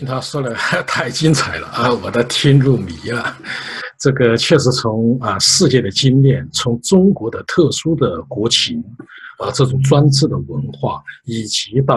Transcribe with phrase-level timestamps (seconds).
[0.00, 0.54] 听他说的
[0.88, 3.36] 太精彩了啊，我都听入迷了。
[3.98, 8.82] 这个确实从啊世界的经验，从中国的特殊的国情，
[9.38, 11.96] 啊这种专制的文化，以及到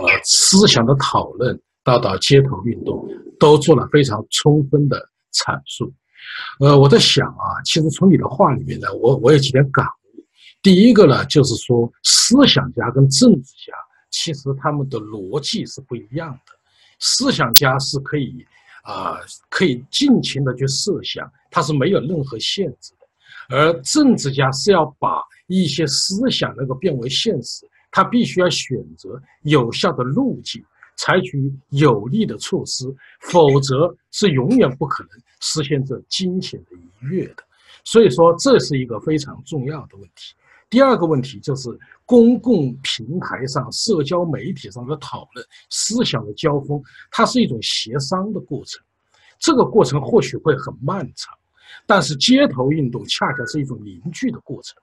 [0.00, 3.08] 呃思想的讨论，到到街头运动，
[3.38, 4.98] 都做了非常充分的
[5.32, 5.92] 阐述。
[6.58, 10.24] 呃，我在想啊，其实从你的话里面呢，我我有几点感悟。
[10.62, 13.72] 第一个呢，就是说思想家跟政治家
[14.10, 16.55] 其实他们的逻辑是不一样的。
[16.98, 18.44] 思想家是可以
[18.82, 19.18] 啊，
[19.48, 30.64] 可以尽情的去设想，他是没有任何限制的；而政治家是要把一些思想能够变为现实，他必须要选择有效的路径，
[30.96, 32.84] 采取有力的措施，
[33.20, 37.42] 否则是永远不可能实现这惊险的一跃的。
[37.84, 40.34] 所以说，这是一个非常重要的问题。
[40.68, 41.68] 第二个问题就是
[42.04, 48.82] 公共平台上、社交媒体上的讨论、思想的交锋，它是一种协商的过程。
[49.38, 51.32] 这个过程或许会很漫长，
[51.86, 54.74] 但是街头运动恰恰是一种凝聚的过程，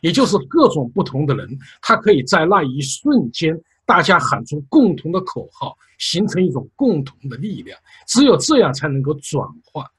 [0.00, 7.76] 也就是各种不同的人，他可以在那一瞬间，大家喊出共同的口号，形成一种共同的力量。
[8.06, 9.90] 只有这样才能够转化。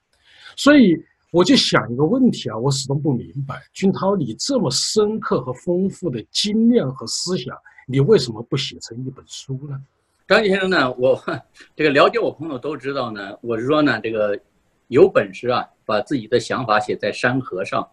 [0.55, 0.97] 所以。
[1.33, 9.81] 我就想一个问题啊，我始终不明白，君涛，你这么深刻和丰富的经验和思想，你为什么不写成一本书呢？
[10.27, 11.19] 张先生呢，我
[11.75, 14.39] 这个了解我朋友都知道呢，我是说呢，这个
[14.89, 17.89] 有本事啊，把自己的想法写在山河上。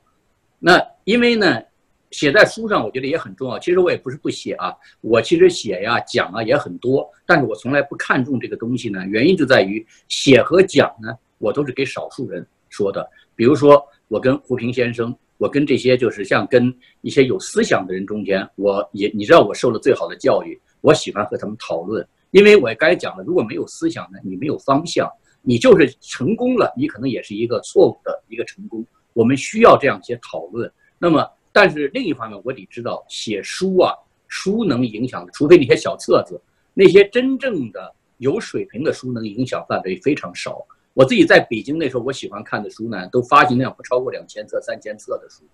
[0.58, 1.62] 那因为呢，
[2.10, 3.58] 写在书上，我觉得也很重要。
[3.58, 13.10] 其实我也不是不写啊，我其实写呀、讲啊也很多，但是我从来不看重这个东西呢，原因就在于写和讲呢，我都是给少数人说的。
[13.40, 16.70] 比如说，我跟胡平先生，我跟这些就是像跟
[17.00, 28.84] 一些有思想的人中间，我也你知道，我受了最好的教育，我喜欢和他们讨论，因为我也该讲了，如果没有思想呢，你没有方向，你就是成功了，你可能也是一个错误的一个成功。
[29.14, 30.70] 我们需要这样一些讨论。
[30.98, 33.94] 那么，但是另一方面，我得知道写书啊，
[34.28, 36.38] 书能影响，除非那些小册子，
[36.74, 40.62] 那些真正的有水平的书能影响范围非常少。
[40.94, 45.44] 我自己在北京那时候，我喜欢看的书呢，都发行量不超过两千册、三千册的书。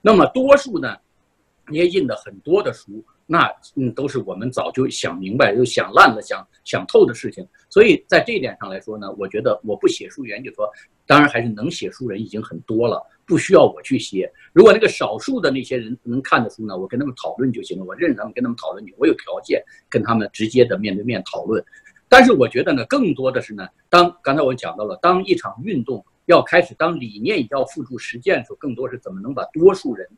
[0.00, 0.96] 那么多数呢，
[1.68, 7.46] 你也印的很多的书，那嗯都是我们早就想明白、就想烂了、想想透的事情。
[7.68, 10.66] 所以在这一点上来说呢，我觉得我不写书，原就说，
[11.06, 14.32] 当然还是能写书人已经很多了，不需要我去写。
[14.52, 17.84] 如果那个少数的那些人能看的书呢，我跟他们讨论就行了。
[17.84, 21.62] 我认识他们，跟他们讨论，我有条件跟他们直接的面对面讨论。
[22.18, 30.08] 但是我觉得呢，更多的是呢，当刚才我讲到了，当一场运动要开始，当理念要付诸实践的时候，更多是怎么能把多数人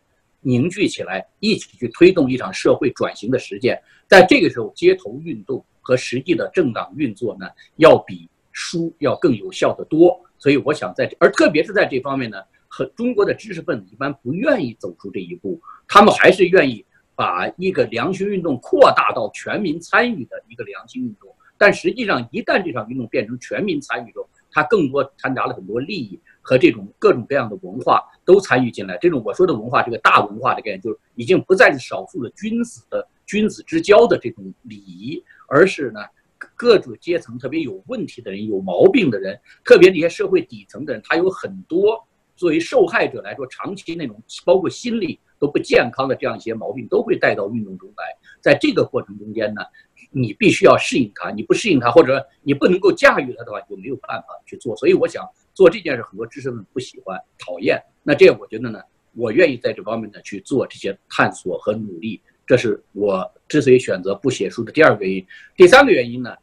[0.40, 3.82] 凝聚起来，一起去推动一场社会转型的实践。
[4.06, 7.48] 在这个时候，街头运动和实际的政党运作呢，
[7.78, 10.20] 要比书要更有效的多。
[10.38, 12.38] 所以我想在，而特别是在这方面呢，
[12.68, 21.28] 和中国的知识分子一般不愿意走出这一步，他们还是愿意把一个良心运动扩大到全民参与的一个良心运动。
[21.58, 28.96] 但实际上，一旦这场运动变成全民参与中，它更多掺杂了很多利益和这种各种各样的文化都参与进来。
[28.98, 36.00] 这种我说的文化，这个大文化的概念，就是已经不再是少数的君子的君子之交的这种礼仪，而是呢
[36.54, 41.98] 各种阶层特别有问题的人、有毛病的人，特别那些社会底层的人，他有很多
[42.36, 48.04] 作为受害者来说，长期那种包括心理都不健康的这样一些毛病，都会带到运动中来。
[48.40, 49.62] 在这个过程中间呢。
[50.10, 54.76] 你必须要适应它，你不适应它，或者你不能够驾驭它的话，就没有办法去做。
[54.76, 57.82] 所以我想做这件事，很多知识分子不喜欢、讨厌。
[58.02, 58.80] 那这样我觉得呢，
[59.14, 62.20] 我愿意在这方面呢去做这些探索和努力。
[62.46, 65.26] 这是我之所以选择不写书的第二个原因。
[65.54, 66.34] 第三个原因呢，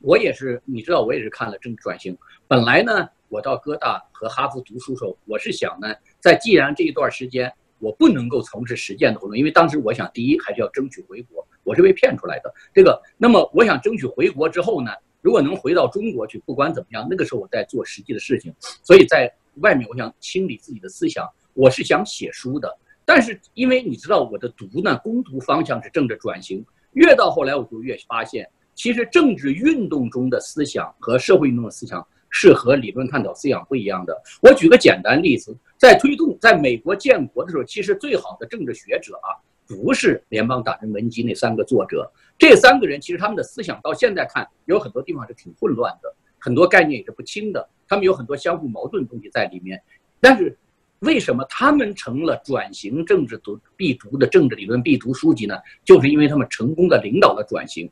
[0.00, 2.16] 我也是，你知道，我也是看了政治转型。
[2.46, 11.43] 本来呢，我到哥大和哈佛读书时候，我是想呢，在既然这一段时间我不能够从事实践的活动，因为当时我想，第一还是要争取回国。
[11.64, 14.90] 我是被骗出来的，这个，那么我想争取回国之后呢，
[15.22, 22.68] 如果能回到中国去，不管怎么样，那个时候我在做实际的事情，所以在外面我想清理自己的思想，我是想写书的，
[23.04, 34.14] 但是因为你知道我的读呢，攻读方向是政治转型，越到后来我就越发现，其实政治运动中的思想和社会运动的思想是和理论探讨思想不一样的。
[34.42, 39.40] 我举个简单例子，在推动在美国建国的时候，其实最好的政治学者啊。
[39.66, 49.82] 不是联邦党人文集那三个作者，这三个人其实他们的思想到现在看有很多地方是挺混乱的，很多概念也是不清的，他们有很多相互矛盾的东西在里面。
[50.20, 50.56] 但是，
[51.00, 55.54] 为什么他们成了转型政治读必读的政治理论必读书籍呢？
[55.84, 57.90] 就是因为他们成功的领导了转型。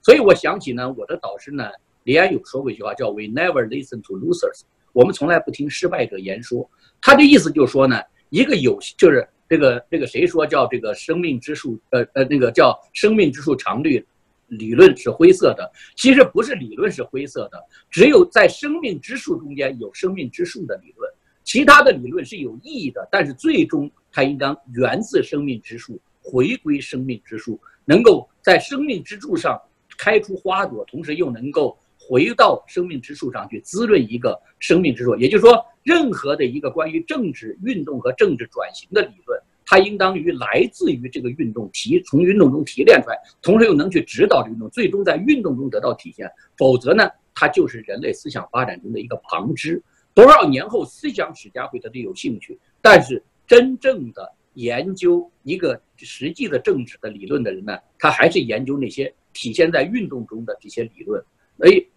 [0.00, 1.68] 所以我想起呢，我的导师呢，
[2.04, 6.68] 李安有说过一句话，叫 “We never listen to losers”，我们从来不听失败者言说。
[7.00, 14.02] 他的意思就是说呢，一个有就是这个这个谁说叫这个生命之树，呃呃，那个叫生命之树常绿
[14.46, 15.70] 理论是灰色的。
[15.94, 21.12] 其实不是理论是灰色的，只有在生命之树中间有生命之树的理论，
[21.44, 29.60] 其他的理论是有意义的，但是最终它应当源自生命之树，回归生命之树，能够在生命之柱上
[29.98, 31.76] 开出花朵，同时又能够。
[32.04, 39.40] 回到生命之树上去滋润一个生命之树，也就是说，任何的一个关于政治运动和政治转型的理论，
[39.72, 46.30] 它应当于来自于这个运动提从运动中提炼出来，同时又能去指导运动，最终在运动中得到体现。
[46.58, 49.82] 否则呢，它就是人类思想发展中的一个旁支。
[50.12, 61.24] 多少年后，思想史家会对它有兴趣，但是真正的研究一个实际的政治的理论的人呢，他还是研究那些体现在运动中的这些理论。
[61.56, 61.88] 所以。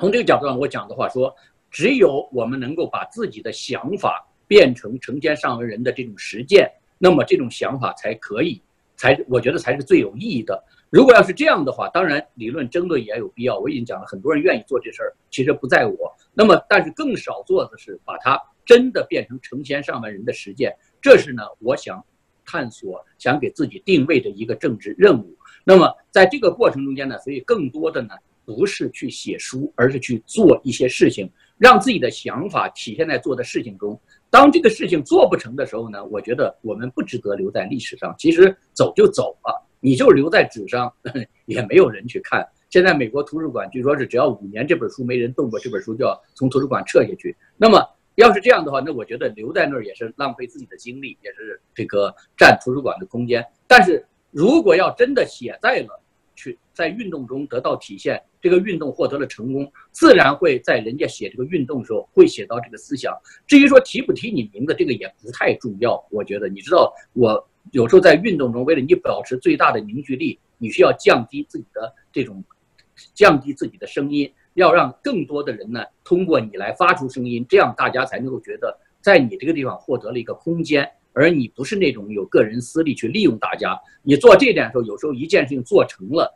[0.00, 1.34] 从这个角度上，我讲的话说，
[1.72, 8.60] 只有我们能够把自己的想法变成成千上万人的这种实践，那么这种想法才可以，
[8.96, 10.62] 才我觉得才是最有意义的。
[10.90, 13.58] 如果要是这样的话，当然理论争论也有必要。
[13.58, 16.14] 我已经讲了，很多人愿意做这事儿，其实不在我。
[16.34, 22.04] 那么，但是更少做的是把它真的变成成千上万人的实践，这是呢，我想
[22.44, 25.36] 探索、想给自己定位的一个政治任务。
[25.64, 28.10] 那么在这个过程中间呢，所以更多的呢。
[28.48, 34.00] 不是去写书，而是去做一些事情，让自己的想法体现在做的事情中。
[34.30, 38.14] 当这个事情做不成的时候呢，我觉得我们不值得留在历史上。
[38.18, 40.92] 其实走就走了，你就留在纸上，
[41.46, 42.46] 也没有人去看。
[42.68, 47.34] 现在美国图书馆据说是只要五年这本书没人动过，这本书就要从图书馆撤下去。
[47.56, 47.82] 那么
[48.16, 53.42] 要是这样的话，那我觉得留在那儿也是浪费自己的精力，也是这个占图书馆的空间。
[53.66, 56.02] 但是如果要真的写在了，
[56.78, 63.12] 在运动中得到体现，这个运动获得了成功，自然会在人家写这个运动的时候会写到这个思想。
[63.48, 66.00] 至于说提不提你名字，这个也不太重要。
[66.08, 72.44] 我觉得，你知道，我有时候在运动中，为了你保持最大的凝聚力，你需要降低自己的这种，
[73.12, 80.88] 降低自己的声音，要让更多的人呢通过你来发出声音，这样大家才能够觉得在你这个地方获得了一个空间。
[81.12, 86.32] 而你不是那种有个人私利去利用大家，你做这点的时候，有时候一件事情做成了，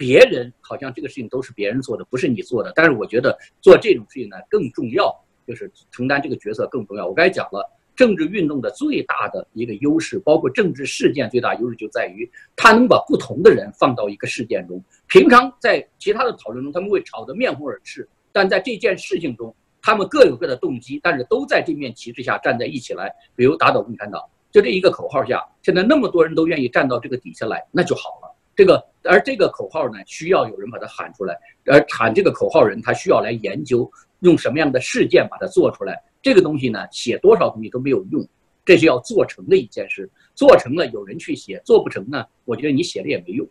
[0.00, 2.72] 别人好像这个事情都是别人做的，不是你做的。
[2.74, 5.14] 但是我觉得做这种事情呢更重要，
[5.46, 7.06] 就是承担这个角色更重要。
[7.06, 12.26] 我刚才讲了，政治运动的最大的一个优势，包括政治事件最大优势就在于，
[12.56, 14.82] 它能把不同的人放到一个事件中。
[15.08, 19.54] 平常在其他的讨论中，他们会吵得面红耳赤，但在这件事情中。
[19.82, 28.29] 他们各有各的动机，但是都在这面旗帜下站在一起来，比如打倒共产党，就这一个口号下，现在那么多人都愿意站到这个底下来，那就好了。
[28.60, 31.34] 这个而这个口号呢，需要有人把它喊出来，
[31.64, 35.98] 而喊这个口号人他需要来研究用什么样的事件把它做出来。
[36.20, 38.22] 这个东西呢，写多少东西都没有用，
[38.62, 40.10] 这是要做成的一件事。
[40.34, 43.48] 做成了有人去写，做不成呢，我觉得你写了也没用。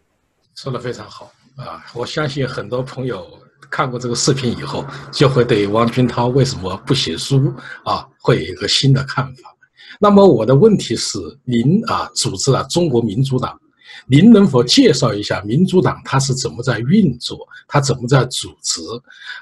[0.54, 3.28] 说的非常好啊，我相信很多朋友。
[3.72, 7.52] 看过这个视频以后，就会对王军涛为什么不写书
[7.84, 9.56] 啊，会有一个新的看法。
[10.00, 13.60] 那么我的问题是，您啊组织了中国民主党，
[14.08, 18.82] 您能否介绍一下民主党它是怎么在运作，它怎么在组织？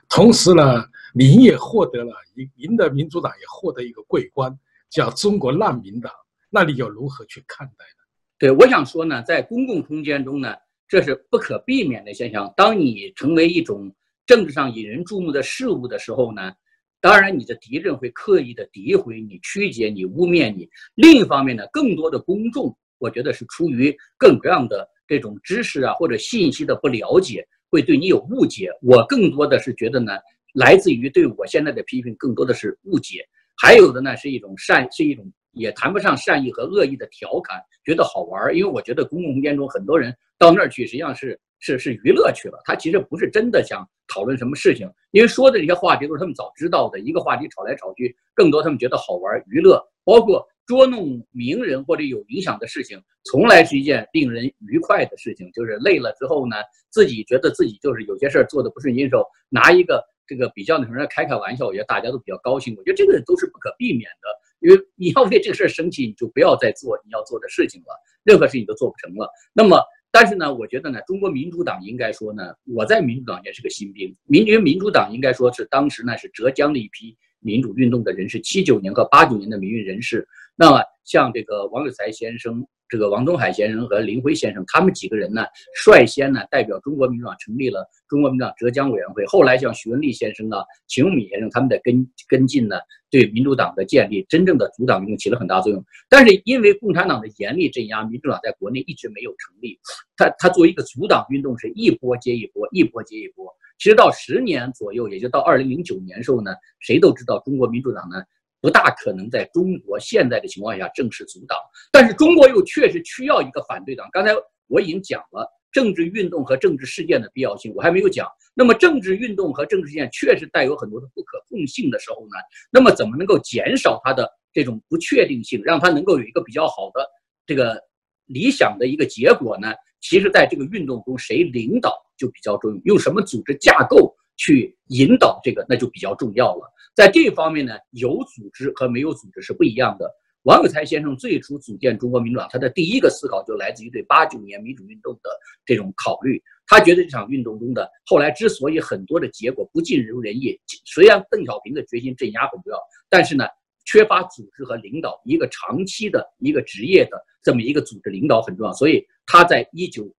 [0.10, 4.58] 同时呢，您也获得了您您的民主党也获得一个桂冠，
[4.90, 6.12] 叫中国难民党，
[6.50, 8.04] 那你又如何去看待呢？
[8.38, 10.54] 对，我想说呢，在公共空间中呢，
[10.88, 12.54] 这是不可避免的现象。
[12.56, 13.92] 当你成为一种
[14.26, 16.54] 政治上引人注目的事物的时候呢，
[17.02, 20.70] 当然你的敌人会刻意的诋毁你、曲解你、污蔑你。
[20.96, 28.70] 另一方面呢，更多的公众，我觉得是出于各种各样的这种知识啊或者信息的不了解，会对你有误解。
[28.82, 30.14] 我更多的是觉得呢，
[30.54, 33.26] 来自于对我现在的批评，更多的是误解，
[33.62, 38.56] 还有的呢是一种善，是一种也谈不上善意和恶意的调侃，觉得好玩儿。
[38.56, 41.40] 因为我觉得公共空间中很多人到那儿去，实际上是。
[41.60, 47.00] 是是娱乐去了，他其实不是真的想讨论什么事情，因为说的这些话题都是他们早知道的。
[47.00, 55.50] 一个话题吵来吵去，更多他们觉得好玩娱乐，包括捉弄名人或者有影响的事情，从来是一件令人愉快的事情。
[55.54, 56.58] 就是累了之后呢，
[56.92, 62.76] 自己觉得自己就是有些事儿做的不顺心的时候，拿一个这个比较那什么开开玩笑，我觉得大家都比较高兴。
[62.78, 67.88] 我觉得这个都是不可避免的，因为你要为这个事儿生气，你就不要再做你要做的事情了，
[68.24, 69.28] 任何事情都做不成了。
[69.54, 69.82] 那么。
[70.10, 74.16] 但是呢，我觉得呢，中国民主党应该说呢，我在民主党也是个新兵。
[74.26, 80.26] 民因为民主党应该说是当时呢是浙江的一批民主运动的人士，七九年和八九年的民运人士。
[80.58, 82.68] 那么像这个王有才先生。
[82.90, 85.46] 这个王东海先生和林辉先生，他们几个人呢，
[85.84, 89.26] 率先呢代表中国民主党成立了中国民主党浙江委员会。
[89.26, 92.78] 后来像徐文丽先生啊、秦永敏先生他们的跟跟进呢，
[93.12, 95.84] 对民主党的建立真正的阻挡运动起了很大作用。
[96.08, 99.78] 但是因为共产党的严厉镇压，民主党在国内一直没有成立。
[100.16, 103.54] 他他作为一个阻挡运动，是一波接一波，一波接一波。
[103.80, 108.24] 其实到十年左右，也就到二零零九年时候呢，谁都知道中国民主党呢。
[108.62, 111.58] 不大可能在中国现在的情况下正式阻挡，
[111.92, 114.08] 但是中国又确实需要一个反对党。
[114.12, 114.32] 刚才
[114.68, 118.28] 我已经讲了政治运动和政治事件的必要性，我还没有讲。
[118.54, 122.38] 那么政治运动和政治事件确实带有很多的不可控性的时候呢，
[122.72, 127.06] 那么怎么能够减少它的这种不确定性，让它能够有一个比较好的
[127.46, 127.80] 这个
[128.26, 129.74] 理想的一个结果呢？
[130.00, 136.74] 其实，在这个运动中，谁领导就比较重要，用什么组织架构去引导这个，那就比较重要了。
[136.96, 140.10] 在这方面呢，有组织和没有组织是不一样的。
[140.44, 145.30] 王有才先生最初组建中国民主党，他的第一个思考就来自于对八九年民主运动的
[145.66, 146.42] 这种考虑。
[146.66, 152.80] 他觉得这场运动中的后来之所以很多的结果不尽如人意，虽然邓小平的决心镇压很重要，
[153.10, 153.46] 但是呢，
[153.86, 158.72] 缺乏组织和领导，一个长期的一个职业的这么一个组织领导很重要。
[158.72, 160.10] 所以他在一九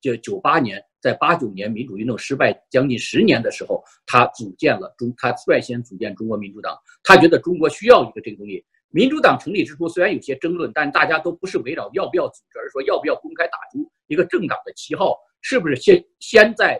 [0.00, 0.82] 就九八年。
[1.00, 6.76] 在八九年民主运动失败将近十年的时候，他组建了中，他率先组建中国民主党。
[7.02, 8.64] 他觉得中国需要一个这个东西。
[8.92, 16.76] 民主党成立之初虽然有些争论，但大家都不是围绕要不要组织，而是说要不要公开打出一个政党的旗号，是不是先先在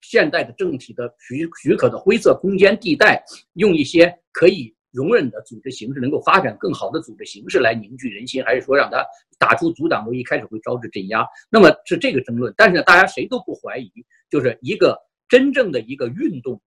[0.00, 3.22] 现代的政体的许许可的灰色空间地带，
[3.54, 4.74] 用一些可以。
[4.92, 9.04] 容忍的组织形式能够发展更好的组织形式来凝聚人心，还是说让他
[9.38, 11.26] 打出阻挡路一开始会招致镇压？
[11.50, 12.52] 那么是这个争论。
[12.56, 13.90] 但是呢大家谁都不怀疑，
[14.30, 14.96] 就是一个
[15.28, 16.60] 真正的一个运动，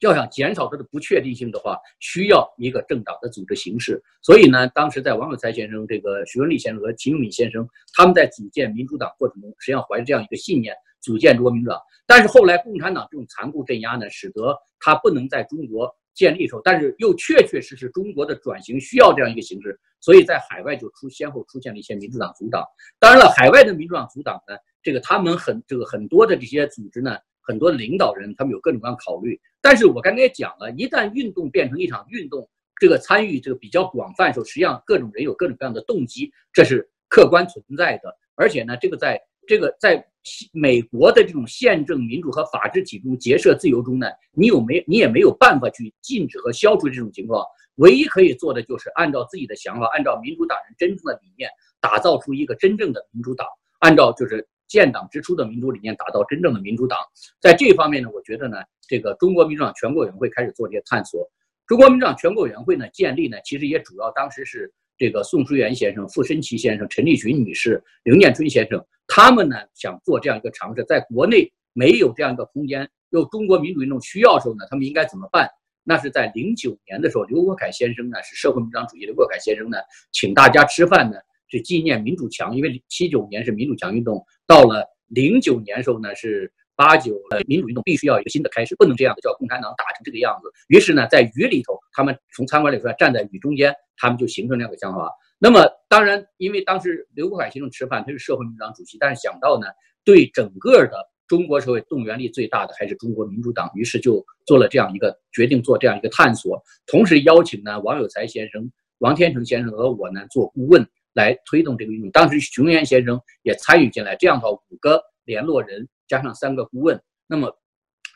[0.00, 4.02] 要想减少它的不确定性的话，需要一个政党的组织形式。
[4.22, 11.78] 所以呢，当时在王有才先生、这个徐文丽先生和秦永敏先生他们在组建民主党过程中，实际上怀着这样一个信念组建中国民主党。
[12.06, 15.94] 但是后来共产党这种残酷镇压呢，使得他不能在中国。
[16.18, 22.64] 建立时候，但是又确确实实中国的转型需要这样一个形式，所以在海外就出先后出现了一些民主党阻挡。
[22.98, 29.40] 当然了，海外的民主党阻挡呢，这个他们很这个很多的这些组织呢，很多领导人他们有各种各样考虑。
[29.60, 38.12] 但是我刚才也讲了，一旦运动变成一场运动，这个参与这个比较广泛的时候，实际上各种人有各种各样的动机，这是客观存在的。
[38.34, 40.04] 而且呢，这个在这个在。
[40.52, 47.44] 美国的这种宪政民主和法治体制中结社自由中呢，你有没你也没有办法去禁止和消除这种情况。
[47.76, 53.46] 唯一可以做的就是按照自己的想法，按照民主党人真正的理念，打造出一个真正的民主党。
[53.80, 56.98] 按照就是建党之初的民主理念，打造真正的民主党。
[57.40, 58.58] 在这方面呢，我觉得呢，
[58.88, 61.30] 这个中国民主党全国委员会开始做这些探索。
[61.66, 64.72] 中国民主党全国委员会呢建立呢，其实也主要当时是。
[64.98, 75.48] 这个宋书元先生、傅申奇先生、陈立群女士、刘念春先生，他们呢想做这样一个尝试，在国内没有这样一个空间，又中国民主运动需要的时候呢，他们应该怎么办？
[75.84, 79.78] 那是在零九年的时候，刘国凯先生呢是社会民主党主席，刘国凯先生呢
[80.10, 81.16] 请大家吃饭呢，
[81.48, 86.52] 是纪念民主墙，因为七九年是民主墙运动，到了零九年时候呢是。
[86.78, 90.48] 八九呃，民主运动必须要有一个新的开始，不能这样的叫共产党打成这个样子。
[90.68, 95.12] 于是呢，在雨里头，他们从餐馆里出来，站在雨中间，他们就形成这样的想法。
[95.40, 99.66] 那么，当然，因为当时刘国凯先生吃饭，他是社会民主党主席，但是想到呢，
[100.04, 100.92] 对整个的
[101.26, 112.10] 中国社会动员力最大的还是中国民主党，于是就做了这样一个决定，做这样一个探索，同时邀请呢王有才先生、王天成先生和我呢做顾问来推动这个运动。
[112.12, 115.88] 当时熊原先生也参与进来，这样的话五个联络人。
[116.08, 117.54] 加上三个顾问，那么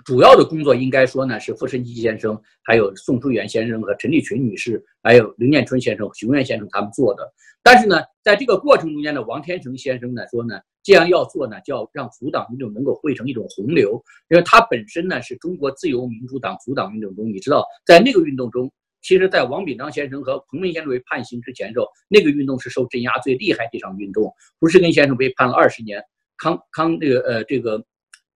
[0.05, 7.33] 主要的工作应该说呢是傅申基先生、还有宋书元先生和陈立群女士，还有刘念春先生、熊原先生他们做的。
[7.63, 18.69] 但是呢，在这个过程中间呢，王天成先生呢说呢，既然要做呢，就要让阻挡运动能够汇成一种洪流，因为他本身呢是中国自由民主党阻挡运动中，你知道，在那个运动中，
[19.01, 26.03] 其实，在王炳章先生和彭明先生被判刑之前的时候，那个运动是受镇压最厉害的一场运动，胡适根先生被判了二十年。
[26.37, 27.85] 康康这个呃这个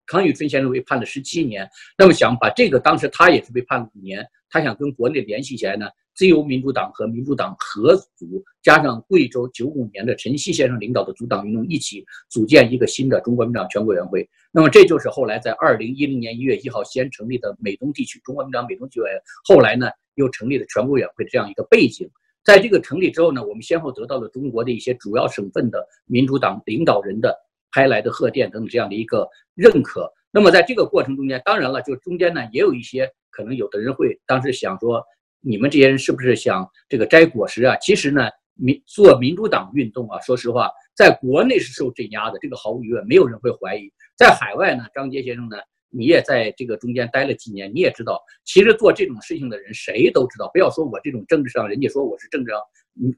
[0.06, 22.08] 康宇春先生被判了十七年，那么想把这个当时他也是被判了五年，他想跟国内联系起来呢，自由民主党和民主党合组，加上贵州九五年的陈锡先生领导的阻挡运动一起组建一个新的中国民党全国委员会，那么这就是后来在二零一零年一月一号先成立的美东地区中国民党美东区委员，后来呢又成立了全国委员会这样一个背景，
[22.44, 27.36] 在这个成立之后呢，我们先后得到了中国的一些主要省份的民主党领导人的。
[27.73, 35.04] 拍来的贺电等等这样的一个认可，那么在这个过程中间，当然了，就中间呢也有一些可能有的人会当时想说，
[35.40, 37.76] 你们这些人是不是想这个摘果实啊？
[37.76, 43.92] 其实呢，民做民主党运动啊，说实话，在国内是受镇压的，这个毫无疑问，没有人会怀疑。
[44.16, 45.58] 在海外呢，张杰先生呢，
[45.90, 50.50] 你也在这个中间待了几年，你也知道，其实做这种事情的人谁都知道。
[50.52, 52.61] 不要说我这种政治上，人家说我是政治上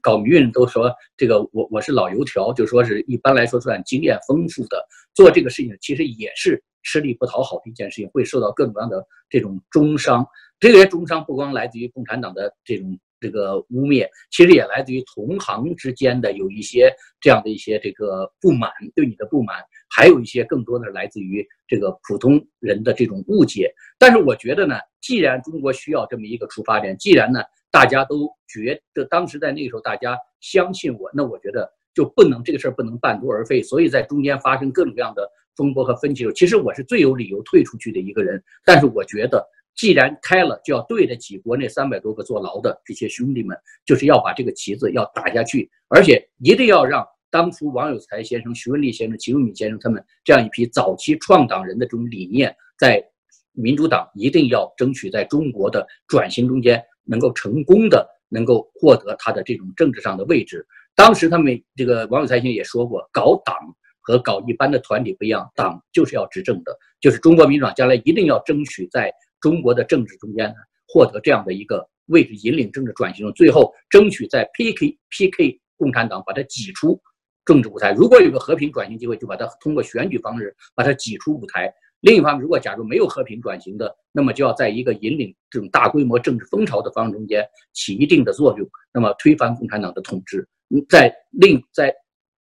[0.01, 10.25] 搞民运都说这个我我是老油条，就说是一般来说算经验丰富的，做这个事情其实也是吃力不讨好的一件事情，会受到各种各样的这种中伤。
[10.59, 12.99] 这些中伤不光来自于共产党的这种。
[13.21, 19.57] 这个污蔑其实也来自于同行之间的有一些这样的一些这个不满，对你的不满，
[19.89, 23.69] 还有一些更多的来自于这个普通人的这种误解。
[23.97, 27.41] 但是我觉得呢，既然中国需要这么一个出发点，既然呢
[27.71, 33.61] 大家都觉得当时在那个时候大家相信我，那我觉得就不能这个事儿不能半途而废。
[33.61, 38.43] 所以在中间发生各种各样的风波和分歧的时候，其实我是最有理由退出去的一个人。
[38.65, 39.45] 但是我觉得。
[39.75, 53.01] 既然开了，就要对得起国内三百多个坐牢的这些兄弟们，就是要把这个旗子要打下去，而且一定要让当初王有才先生、徐文丽先生、齐永敏先生他们这样一批早期创党人的这种理念，在
[53.53, 60.65] 民主党一定要争取在中国的转型中间能够成功的能够获得他的这种政治上的位置。
[60.95, 63.55] 当时他们这个王有才先生也说过，搞党
[64.01, 69.11] 和搞一般的团体不一样，党就是要执政的，就是中国民主党将来一定要争取在。
[69.41, 70.53] 中国的政治中间，
[70.85, 76.99] 获得这样的一个位置，引领政治转型，最后争取在 PK PK 共产党，把它挤出
[77.45, 77.93] 政治舞台。
[77.93, 81.73] 如果有个和平转型机会，就把它通过选举方式把它挤出舞台。
[82.01, 90.47] 另一方面，如果假如没有和平转型的，那么就要在一个引领这种大规模政治风潮的方中间起一定的作用，那么推翻共产党的统治。
[90.87, 91.93] 在另在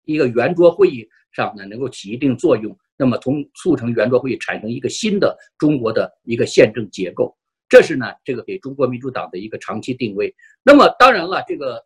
[0.04, 2.78] 一个圆桌会议上呢，能够起一定作用。
[3.00, 7.38] 那么，从促成圆桌会议产生一个新的中国的一个宪政结构，
[7.70, 10.34] 这是呢，这个给中国民主党的一个长期定位。
[10.64, 11.86] 那么，当然了，这个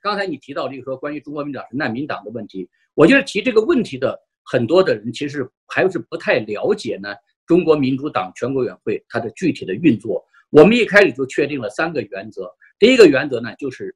[0.00, 7.14] 刚才你提到这个说关于中国民主党是难民党的问题，我觉得提这个问题的很多的人其实还是不太了解呢。
[7.46, 12.50] 中国民主党全国委员会它的具体的运作，我们一开始就确定了三个原则。
[12.78, 13.94] 第一个原则呢，就是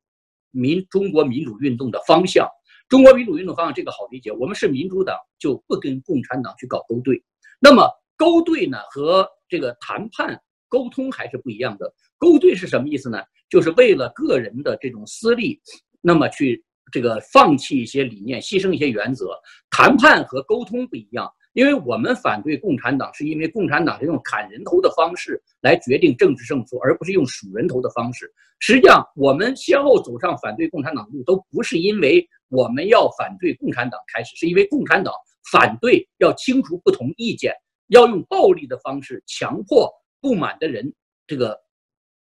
[0.50, 2.46] 民中国民主运动的方向。
[2.88, 7.20] 中国民主运动方向这个好理解，我们是民主党，就不跟共产党去搞勾兑。
[7.58, 11.92] 那么勾兑呢，和这个谈判沟通还是不一样的。
[12.18, 13.18] 勾兑是什么意思呢？
[13.48, 15.60] 就是为了个人的这种私利，
[16.00, 19.30] 那么去这个放弃一些理念，牺牲一些原则。
[19.70, 21.30] 谈判和沟通不一样。
[21.52, 28.30] 因为我们反对共产党，是因为共产党是用砍人头的方式来决定政治胜负，而不是用数人头的方式。
[28.58, 35.14] 实际上，我们先后走上反对共产党的路，都不是因为我们要反对共产党开始，是因为共产党
[35.50, 37.54] 反对要清除不同意见，
[37.88, 40.92] 要用暴力的方式强迫不满的人，
[41.26, 41.58] 这个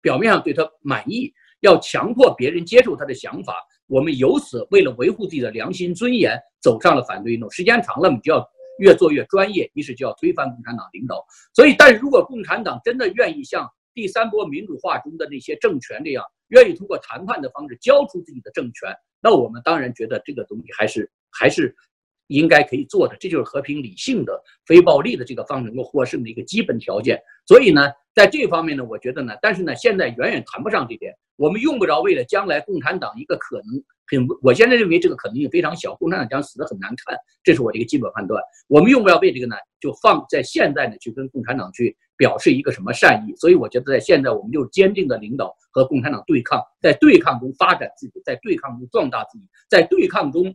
[0.01, 3.57] 表面上对他满意，要强迫别人接受他的想法。
[3.87, 7.51] 我们由此为了维护自己的良心尊严，走上了反对运动。
[7.51, 8.45] 时间长了，我们就要。
[8.81, 11.25] 越做越专业，于是就要推翻共产党领导。
[11.55, 21.73] 所以，但是如果共产党真的愿意像第三波民主化中的那些政权这样，愿意通过谈判的方式交出自己的政权，那我们当然觉得这个东西还是还是
[22.29, 23.17] 应该可以做的。
[23.19, 27.21] 这就是和平、理性的、非暴力的这个方能够获胜的一个基本条件。
[27.47, 31.15] 所以呢，在这方面呢，我觉得呢，但是呢，现在远远谈不上这点。
[31.37, 33.83] 我们用不着为了将来共产党一个可能。
[34.07, 38.41] 很，我现在认为这个可能性非常小，共产党将死得很难看，这是我的一个基本判断。
[38.69, 43.35] 我们用不着为这个呢，就放在现在呢去跟共产党去表示一个什么善意。
[43.37, 50.55] 所以我觉得在现在，我们就坚定的领导和共产党对抗，在对抗中发展自己，在对抗中壮大自己，在对抗中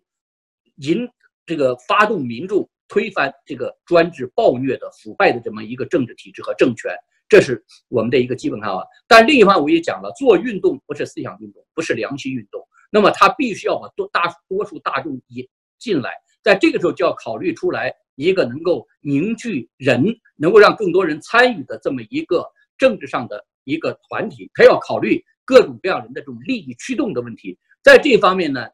[0.75, 1.09] 引
[1.49, 6.93] 这个发动民众推翻这个专制暴虐的腐败的这么一个政治体制和政权，
[7.27, 8.87] 这是我们的一个基本看法。
[9.07, 12.61] 但另一方，我也讲了，做运动不是思想运动，不是良心运动。
[12.91, 15.43] 那么他必须要把多大多数大众引
[15.79, 16.11] 进来，
[16.43, 22.45] 在这个时候就要考虑出来一个能够凝聚人，能够让更多人参与的这么一个
[22.77, 24.51] 政治上的一个团体。
[24.53, 27.57] 他要考虑各种各样人的这种利益驱动的问题。
[27.81, 28.67] 在这方面呢，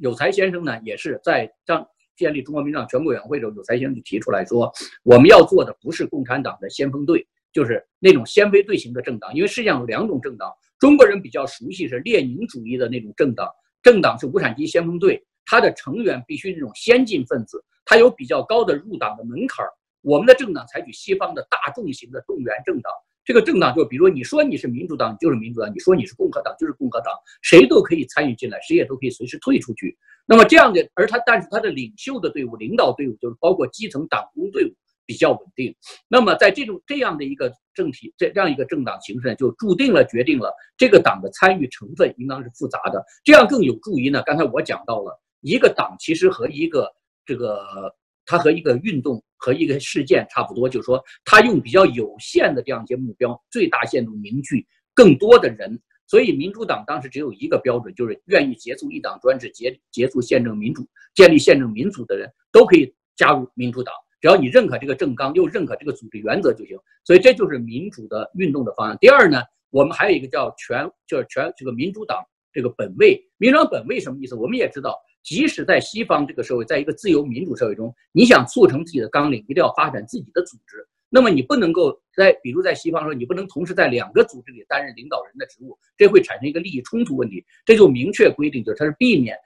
[0.00, 4.72] 有才先生呢也是在将建立中国民党全国委员会的时候，有才先生就提出来说，
[5.02, 10.52] 我们要做的不是共产党的先锋队，就是那种先锋队型的政党，因为世界上有两种政党。
[10.78, 13.48] 中国人比较熟悉是列宁主义的那种政党，
[13.82, 19.70] 政党是无产阶级先锋队，它的成员必须那种先进分子，它有比较高的入党的门槛儿。
[20.00, 22.92] 我们的政党采取西方的大众型的动员政党，
[23.24, 29.96] 这个政党就比如你说你是民主党，你就是民主党；你说你是共和党，就是共和党，谁都可以参与进来，谁也都可以随时退出去。
[30.24, 34.72] 那么这样的，而他但是他的领袖的队伍、领导队伍就是包括基层党工队伍，
[35.04, 35.74] 比较稳定。
[36.08, 44.22] 那么在这种这样的一个政体，这这样一个政党形式，就注定了决定了这个党的参与成分应当是复杂的，这样更有助于呢。
[44.24, 46.88] 刚才我讲到了，一个党其实和一个
[47.26, 47.92] 这个
[48.24, 55.80] 它和一个运动和一个事件差不多，就是说它用比较有限的这样一些目标，最大限度凝聚更多的人。
[56.12, 66.76] 所以民主党当时只有一个标准，就是愿意结束一党专制、结结束宪政民主、建立宪政民主的人都可以加入民主党，只要你认可这个政纲，又认可这个组织原则就行。
[67.02, 68.98] 所以这就是民主的运动的方案。
[69.00, 72.22] 第二呢，我们还有一个叫全，就是全这个民主党
[72.52, 73.18] 这个本位。
[73.38, 74.34] 民主党本位什么意思？
[74.34, 80.86] 我们也知道，即使在西方这个社会，在一个自由民主社会中，你想促成自己的纲领，一定要发展自己的组织。
[81.14, 87.44] 那么你不能够在，比如在西方说，你不能同时在两个组织里担任领导人的职务，这会产生一个利益冲突问题。
[87.66, 89.36] 这就明确规定，就是它是避免。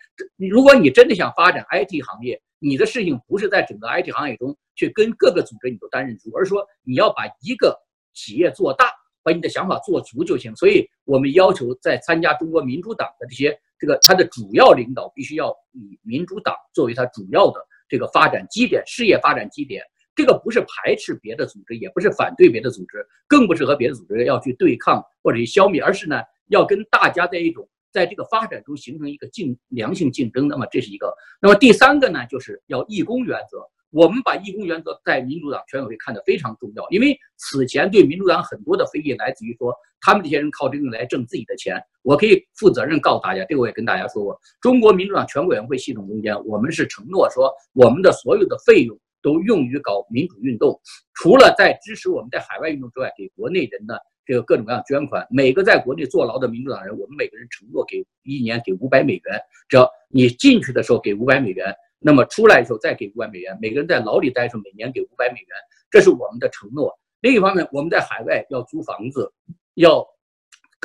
[0.48, 7.76] 如果你真的想发展 IT 行业，你的事情不是在整个 IT 行业中去跟各个组织你都担任职务，而是说你要把一个
[8.14, 8.92] 企业做大，
[9.24, 10.54] 把你的想法做足就行。
[10.54, 19.82] 所以我们要求在参加中国民主党的这些这个它的主要领导，必须要以民主党作为它主要的这个发展基点、事业发展基点。
[20.16, 30.48] 这个不是排斥别的组织，也不是反对别的组织，更不是和别的组织要去对抗或者去消灭，而是呢，要跟大家在一种在这个发展中形成一个竞良性竞争。
[30.48, 31.14] 那么这是一个。
[31.40, 33.58] 那么第三个呢，就是要义工原则。
[33.90, 41.80] 我们把义工原则在民主党全委会看得非常重要，因为此前对民主党很多的非议来自于说，他们这些人靠这个来挣自己的钱。
[42.02, 48.98] 我可以负责任告诉大家，这个我也跟大家说过，中国民主党全国委员会系统中间，我们是承诺说，我们的所有的费用。
[49.26, 50.80] 都用于搞民主运动，
[51.14, 55.26] 除了在支持我们在海外运动之外，给国内人的这个各种各样捐款。
[55.30, 59.40] 每个在国内坐牢的民主党人，我们每个人承诺给一年给五百美元。
[59.68, 63.58] 只要你进去的时候给五百美元，那么出来的时候再给五百美元。
[63.60, 65.48] 每个人在牢里待的时候每年给五百美元，
[65.90, 66.96] 这是我们的承诺。
[67.20, 69.32] 另一方面，我们在海外要租房子，
[69.74, 70.06] 要。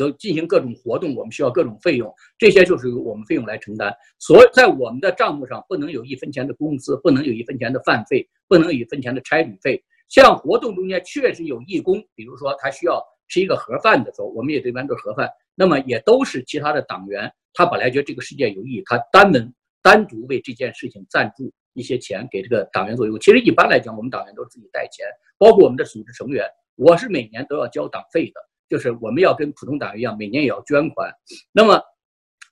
[0.02, 3.94] 各进行各种活动，我们需要各种费用，这些就是由我们费用来承担。
[4.18, 9.84] 所以在我们的账目上不能有一分钱的工资，不能有一分钱的饭费，不能有一分钱的差旅费。
[10.10, 23.20] 像活动中间确实有义工，比如说他需要吃一个盒饭的时候，我们也对搬做盒饭，那么也都是其他的党员，他本来觉得这个事件有意义，他单门单独为这件事情赞助一些钱给这个党员做用。
[23.20, 25.06] 其实一般来讲，我们党员都是自己带钱，
[25.38, 28.51] 包括我们的组织成员，我是每年都要交党费的。
[28.72, 31.14] 就是我们要跟普通党员一样，每年也要捐款。
[31.52, 31.78] 那么，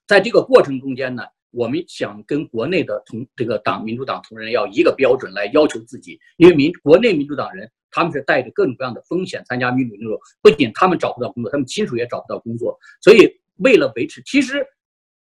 [0.06, 12.78] 在这个过程中间呢，我们想跟国内的同这个党民主党同仁要一个标准来要求自己，因为民国内民主党人他们是带着各种各样的风险参加民主运动，不仅他们找不到工作，他们亲属也找不到工作。
[13.00, 14.62] 所以为了维持，其实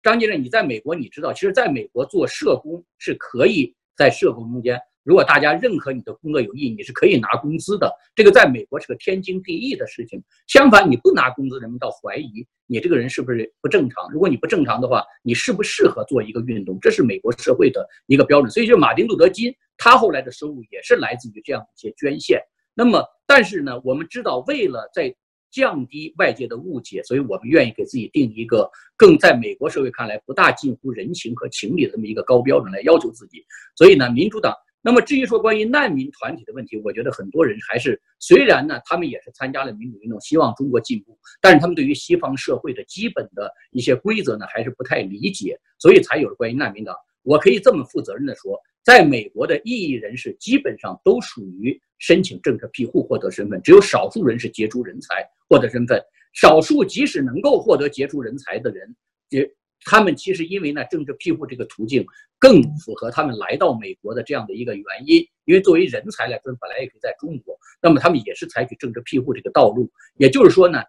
[0.03, 4.81] 张先生你在美国你知道，其实在美国做社工是可以在社工中间。
[5.09, 7.91] 如果大家认可你的工作有意义，你是可以拿工资的。
[8.15, 10.23] 这个在美国是个天经地义的事情。
[10.47, 14.07] 相反，你不拿工资，人们倒怀疑你这个人是不是不正常。
[14.13, 16.79] 如果你不正常的话，你适不适合做一个运动？
[16.83, 18.51] 这是美国社会的一个标准。
[18.51, 22.39] 所以，就马丁路德金，他后来的收入也是来自于这样一些捐献。
[22.75, 25.17] 那么，但是呢，我们知道，为了在
[25.51, 33.43] 降低外界的误解，所以我们愿意给自己定一个更在美国社会看来不大近乎人情和情理的这么一个高标准来要求自己。
[33.75, 34.53] 所以呢，民主党。
[34.81, 46.95] 那么至于说关于难民团体的问题，我觉得很多人还是虽然呢，他们也是参加了民主运动，希望中国进步，但是他们对于西方社会的基本的一些规则呢，还是不太理解，所以才有了关于难民党。
[47.23, 56.01] 我可以这么负责任的说，在美国的异议人士基本上都属于申请政治庇护获得身份，只有少数人是杰出人才获得身份。
[56.35, 58.95] 少数即使能够获得杰出人才的人，
[59.31, 59.51] 也。
[59.85, 62.05] 他们其实因为呢，政治庇护这个途径
[62.39, 65.27] 更符合他们来到美国的这样的一个原因。
[65.45, 69.91] 因为作为人才来说，本来也可以在中国，那么他们也是采取政治庇护这个道路。
[70.17, 70.83] 也就是说呢，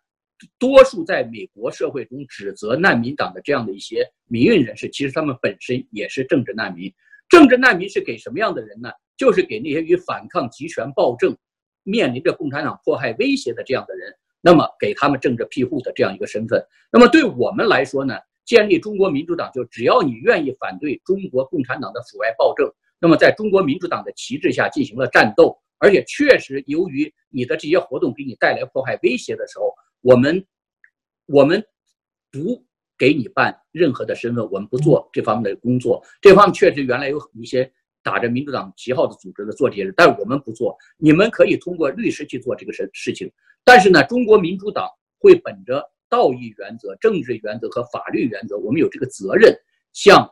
[0.58, 6.91] 多数在美国社会中指责难民党的这样的一些民运人士，其实他们本身也是政治难民。
[7.30, 8.89] 政治难民是给什么样的人呢？
[9.15, 11.38] 就是给那些与反抗集权暴政、
[11.84, 16.62] 面临着共产党迫害威胁的这样的人，那么给他们政治庇护的这样一个身份。
[16.91, 18.15] 那么对我们来说呢？
[18.49, 22.67] 建立中国民主党，就只要你愿意反对中国共产党的腐败暴政，
[22.99, 30.43] 那么在中国民主党的旗帜下进行了战斗，而且确实由于你的这些活动给你带来迫害威胁的时候，我们
[31.27, 31.63] 我们
[32.31, 32.65] 不
[32.97, 36.03] 给你办任何的身份，我们不做这方面的工作。
[36.19, 40.75] 这方面确实原来有一些打着民主党旗号的组织的做这些事，但我们不做。
[40.97, 43.31] 你们可以通过律师去做这个事事情，
[43.63, 45.88] 但是呢，中国民主党会本着。
[46.10, 49.56] 道义原则、政治原则和法律原则，我们有这个责任，
[49.93, 50.30] 向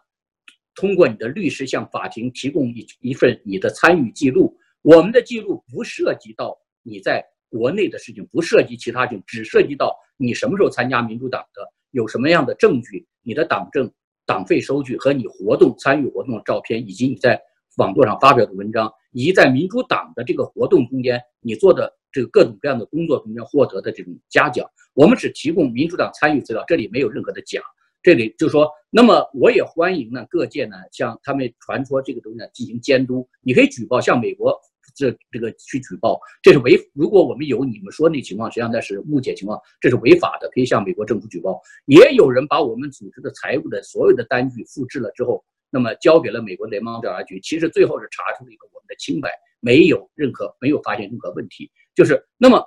[0.76, 11.62] 通过你的律师向法庭提供一一份你的参与记录，我们的记录不涉及到你在国内的事情，不涉及其他事情，只涉及到你什么时候参加民主党的，
[11.92, 13.90] 有什么样的证据，你的党证、
[14.26, 17.42] 党费收据和你活动参与活动的照片，以及你在
[17.78, 24.68] 网络上发表的文章，以及在民主党的这个活动中间你做的这个各种各样的工作中间获得的这种嘉奖。
[24.96, 27.62] 我们只提供民主党参与资料，这里没有任何的奖。
[28.02, 33.30] 这里就说，那么我也欢迎呢，各界呢，向他们传说这个东西呢进行监督。
[33.42, 34.60] 你可以举报，向美国
[34.96, 36.76] 这这个去举报，这是违。
[36.96, 41.62] 如果我们有你们说那情况，实际上那是误解情况，这是违法的，可以向美国政府举报。
[41.86, 51.70] 也有人把我们组织的财务的所有的单据复制了之后，那么交给了美国联邦调查局，其实最后是查出了一个我们的清白，没有任何没有发现任何问题。
[51.98, 52.64] 就是那么。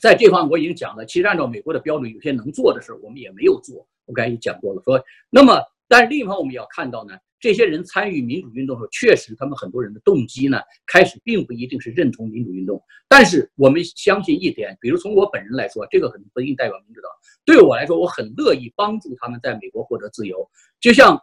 [0.00, 3.86] 在这方我已经讲了，其实按照美国的标准，有些能做的事我们也没有做。
[4.06, 12.82] 我刚才也讲过了，说那么，但是另一方我们也要看到呢，这些人参与民主运动的时候，确实他们很多人的动机呢，开始并不一定是认同民主运动。
[13.08, 17.10] 但是我们相信一点，比如从我本人来说，这个很不一定代表民主党。
[17.44, 20.50] 对我来说，我很乐意帮助他们在美国获得自由。
[20.80, 21.18] 就像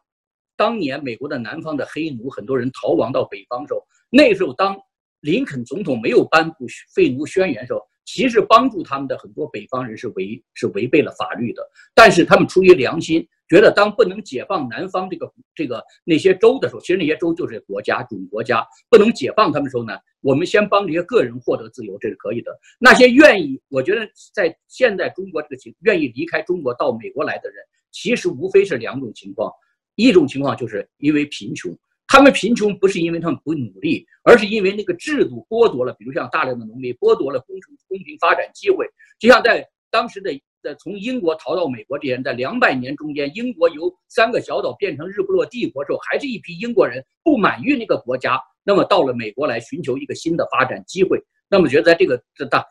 [0.55, 4.75] 当年美国的南方的黑奴，很多人逃亡到北方时候，那时候当
[5.21, 7.79] 林肯总统没有颁布废奴宣言的时候。
[8.03, 11.61] 其实帮助他们的很多北方人是违是违背了法律的，
[11.93, 22.51] 但是他们出于良心，觉得当不能解放南方这个这个那些州的时候，其实那些州就是国家主国家，不能解放他们的时候呢，我们先帮这些个人获得自由，这是可以的。
[22.79, 29.49] 那些愿意，我觉得在现在中国这个情，愿意离开中国到美国来的人，其实无非是两种情况，
[29.95, 31.71] 一种情况就是因为贫穷。
[32.11, 38.85] 他们贫穷不是因为他们不努力，而是因为那个制度剥夺了，比如像大量的农民剥夺了公平公平发展机会。
[39.17, 40.29] 就像在当时的
[40.61, 51.17] 在从英国逃到美国这些人，在两百年中间，英国由三个小岛变成日不落帝国之后，还是一批英国人不满于那个国家，那么到了美国来寻求一个新的发展机会，
[51.49, 52.61] 那么觉得在这个这大。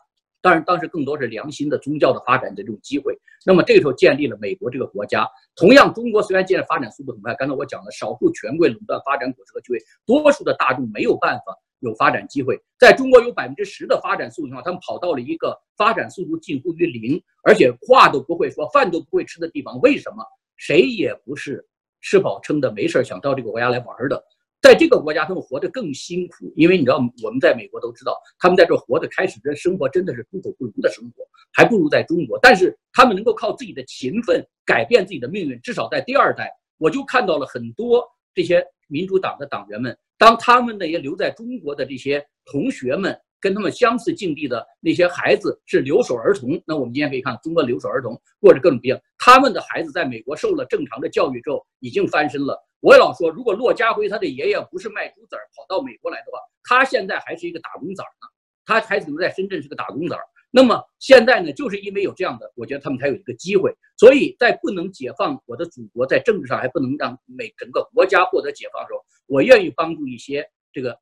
[0.41, 3.15] 当然，当时更多是良心的宗教的发展的这种机会。
[3.45, 5.27] 那么这个时候建立了美国这个国家。
[5.55, 12.59] 同样，中国虽然现在发展速度很快，刚才我讲了，少数权贵垄断发展果实和机会，多数的大众没有办法有发展机会。
[12.79, 19.79] 在中国有百分之十的发展速度情况，他们跑到了一个发展速度近乎于零，而且话都不会说、饭都不会吃的地方。
[19.81, 20.23] 为什么？
[20.57, 21.65] 谁也不是
[22.01, 24.23] 吃饱撑的，没事想到这个国家来玩的。
[24.61, 32.37] 在这个国家，他们活得更辛苦，因为你知道，我们在美国都知道，他们在这活的开始的生活真的是猪狗不如的生活，还不如在中国。
[32.41, 43.19] 但是他们能够靠自己的勤奋改变自己的命运，至少在第二代，我就看到了很多这些民主党的党员们，当他们那些留在中国的这些同学们。
[43.41, 52.55] 跟他们相似境地的那些孩子是留守儿童，那我们今天可以看中国留守儿童过着各种病，他们的孩子在美国受了正常的教育之后已经翻身了。
[52.81, 58.27] 我也老说，如果骆家辉他的爷爷不是卖猪仔儿跑到美国来的话，他现在还是一个打工仔呢，
[58.63, 60.21] 他还留在深圳是个打工仔儿。
[60.51, 63.73] 那么现在呢，就是因为有这样的，我觉得他们才有一个机会。
[63.97, 70.95] 所以在不能解放我的祖国，在政治上还不能让美整个国家获得解放的时候，我愿意帮助一些这个。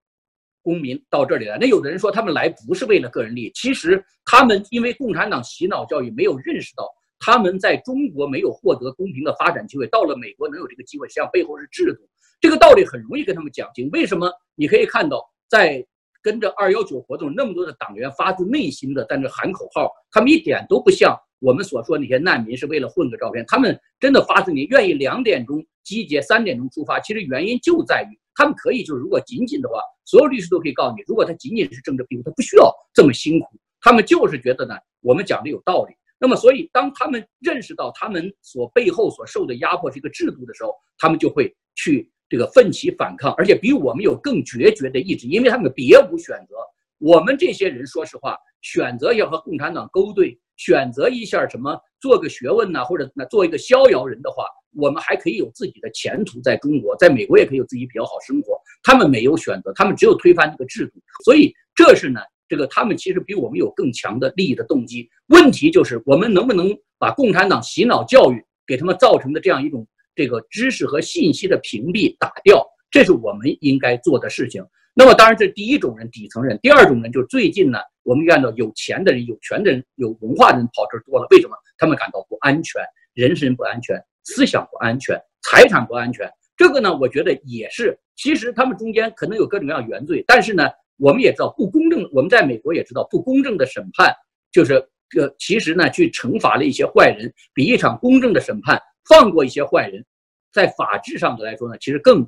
[0.69, 12.07] 公民到这里来，那有的人说他们来不是为了个人利益，其实他们因为共产党洗脑教育，没有认识到他们在中国没有获得公平的发展机会，到了美国能有这个机会，实际上背后是制度。
[12.39, 13.89] 这个道理很容易跟他们讲清。
[13.91, 14.31] 为什么？
[14.53, 15.83] 你可以看到，在
[16.21, 26.99] 跟着二幺九活动那么多的党员发自内心的在那喊口号，他们一点都不像我们所说那些难民是为了混个照片，他们真的发自你愿意两点钟集结，三点钟出发。
[26.99, 28.19] 其实原因就在于。
[28.39, 33.47] 他们可以就是，如果仅仅的话，所有律师都可以告诉你，如果他仅仅是政治庇护，他不需要这么辛苦。
[33.81, 35.93] 他们就是觉得呢，我们讲的有道理。
[36.17, 46.55] 那么，所以当他们认识到他们所背后所受的压迫是一个制度的时候，他们就会去这个奋起反抗，而且比我们有更决绝的意志，因为他们别无选择。
[46.97, 54.43] 我们这些人，说实话，选择要和共产党勾兑，选择一下什么做个学问呐，或者那做一个逍遥人的话。
[54.75, 58.53] 我们还可以有自己的前途，在中国，在美国也可以有自己比较好生活。
[58.83, 61.01] 他们没有选择，他们只有推翻这个制度。
[61.25, 65.09] 所以这是呢，这个他们其实比我们有更强的利益的动机。
[65.29, 66.69] 问题就是我们能不能
[66.99, 72.63] 把共产党洗脑教育给他们造成的这样一种这个知识和信息的屏蔽打掉？
[72.91, 74.63] 这是我们应该做的事情。
[74.93, 81.27] 那么当然，这第一种人，底层人；第二种人就是最近呢，我们看到有钱的人、有权的人、有文化的人跑这儿多了。
[81.29, 81.55] 为什么？
[81.77, 82.81] 他们感到不安全，
[83.13, 84.03] 人身不安全。
[84.23, 87.95] 思想不安全，财产不安全，这个呢，我觉得也是。
[88.15, 92.09] 其实他们中间可能有各种各样原罪，但是呢，我们也知道不公正。
[92.11, 94.11] 我们在美国也知道不公正的审判，
[94.51, 100.03] 就是这其实呢，去惩罚了一些坏人，比一场公正的审判放过一些坏人，
[100.51, 102.27] 在法治上的来说呢，其实更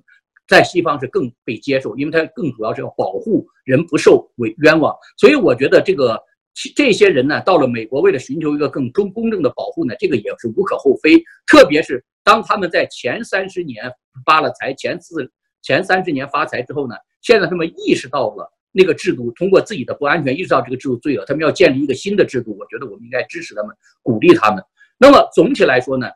[0.51, 4.93] 在西方是更被接受，因为它更主要是要保护人不受为冤枉。
[5.17, 6.21] 所以我觉得这个
[6.75, 11.23] 这些人呢，到了美国，为了寻求一个更公公正的保护呢，这个也是无可厚非。
[11.47, 13.89] 特别是当他们在前三十年
[14.25, 18.51] 发了财，前四前三十年发财之后呢，现在他们意识到了。
[18.73, 22.55] 那个制度通过自己的不安全意识到这个制度罪恶，他们要建立一个新的制度。
[22.57, 24.63] 我觉得我们应该支持他们，鼓励他们。
[24.97, 26.07] 那么总体来说呢，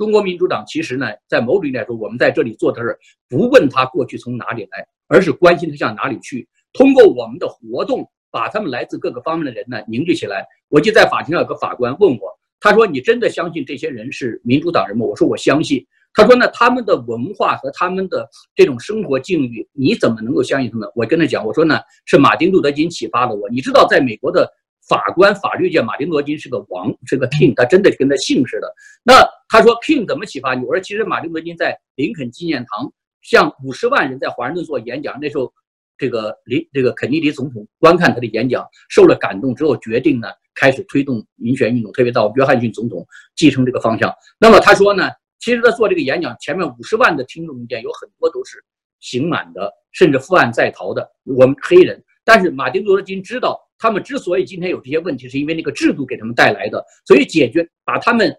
[0.00, 6.48] 中国民主党其实呢，在某种意义来说，我们在这里做的是不问他过去从哪里来，而是关心他向哪里去。
[6.72, 10.46] 通过我们的活动，把他们来自各个方面的人呢凝聚起来。
[10.70, 23.50] 我记得在法庭上有个法官问我，他说：“你真的相信这些人是民主党人吗？”我说：“我相信。”他说：“那他们的文化和他们的这种生活境遇，你怎么能够相信他们？”我跟他讲：“我说呢，是马丁路德金启发了我。
[23.50, 24.50] 你知道，在美国的
[24.90, 28.74] 法官法律界，马丁路德金是个王，是个 king，他真的跟他姓似的。
[29.04, 30.64] 那他说 king 怎么启发你？
[30.64, 35.52] 我说，其实马丁路德金在林肯纪念堂向五十万人在华盛顿做演讲，那时候
[35.96, 40.26] 这个林这个肯尼迪总统观看他的演讲，受了感动之后，决定呢
[40.56, 44.12] 开始推动民权运动，特别到约翰逊总统继承这个方向。
[44.40, 45.08] 那么他说呢？”
[45.40, 48.62] 其实他做这个演讲，前面五十万的听众中间有很多都是
[49.00, 52.04] 刑满的，甚至负案在逃的我们黑人。
[52.26, 56.84] 但是马丁·路德·金知道，他们之所以今天有这些问题，是因为那个制度给他们带来的。
[57.06, 58.32] 所以解决，把他们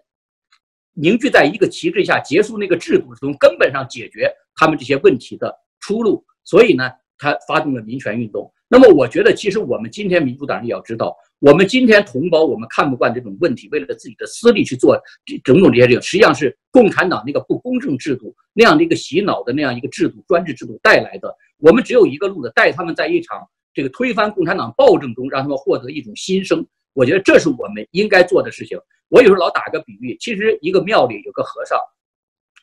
[0.94, 6.24] 凝聚在一个旗帜下，结束那个制度，从根本上解决他们这些问题的出路。
[6.44, 8.50] 所以呢，他发动了民权运动。
[8.68, 11.14] 那么，我觉得其实我们今天民主党人也要知道。
[11.40, 14.96] 我们今天同胞，我们看不惯这种问题，为了自己的私利去做
[15.42, 21.36] 种种这些事情，实际上是共产党那个不公正制度那样的一个洗脑的那样一个制度专制制度带来的。
[21.58, 26.66] 我们只有一个路子，带他们在一场这个推翻共产党暴政中，让他们获得一种新生。
[26.92, 28.78] 我觉得这是我们应该做的事情。
[29.08, 31.78] 我有时候老打个比喻，其实一个庙里有个和尚，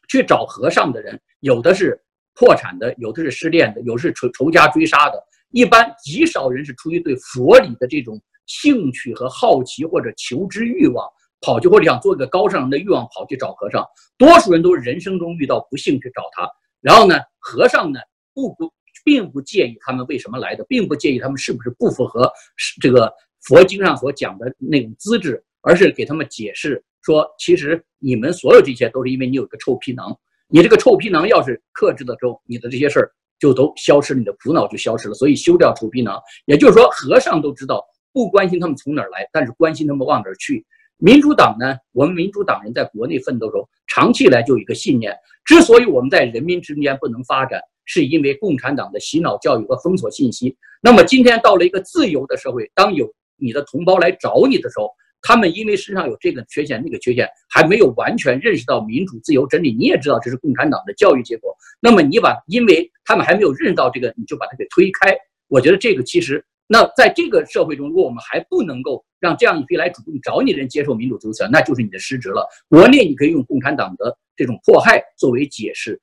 [0.07, 1.99] 去找和尚的人，有的是
[2.33, 8.21] 破产的，有的是失恋的，有是仇仇家追杀的，一般极少人是出于对佛理的这种。
[8.51, 11.07] 兴趣和好奇或者求知欲望，
[11.39, 13.85] 跑去或者想做一个高尚人的欲望，跑去找和尚。
[14.17, 16.49] 多数人都是人生中遇到不幸去找他。
[16.81, 17.99] 然后呢，和尚呢
[18.33, 18.73] 不不
[19.09, 22.31] 并不介意他们为什么来的，并不介意他们是不是不符合
[22.79, 30.15] 这个佛经上所讲的那种资质，而是给他们解释说，其实你们所有这些都是因为你有一个臭皮囊。
[30.47, 35.15] 你这个臭皮囊要是克制的时候，你的这些事儿就都消失，你的苦恼就消失了。
[35.15, 37.83] 所以修掉臭皮囊，也就是说，和尚都知道。
[38.13, 40.63] 不关心他们从哪儿来，但是关心他们往哪儿去。
[40.97, 41.77] 民主党呢？
[41.93, 50.55] 我们民主党人在国内奋斗中，长期以来就有一个信念：之所以我们在人民之间不能发展，是因为共产党的洗脑教育和封锁信息。
[50.79, 54.91] 那么今天到了一个自由的社会，当有你的同胞来找你的时候，
[55.23, 59.73] 他们因为身上有这个缺陷、那个缺陷，还没有完全认识到民主、自由、真理。
[59.73, 61.51] 你也知道这是共产党的教育结果。
[61.81, 65.17] 那么你把，因为他们还没有认识到这个，你就把它给推开。
[65.47, 66.45] 我觉得这个其实。
[66.71, 72.47] 那在这个社会中，如果我们还不能够让这样一批来主动找你的人接受民主自由，那就是你的失职了。
[72.69, 75.99] 国内你可以用共产党的这种迫害作为解释，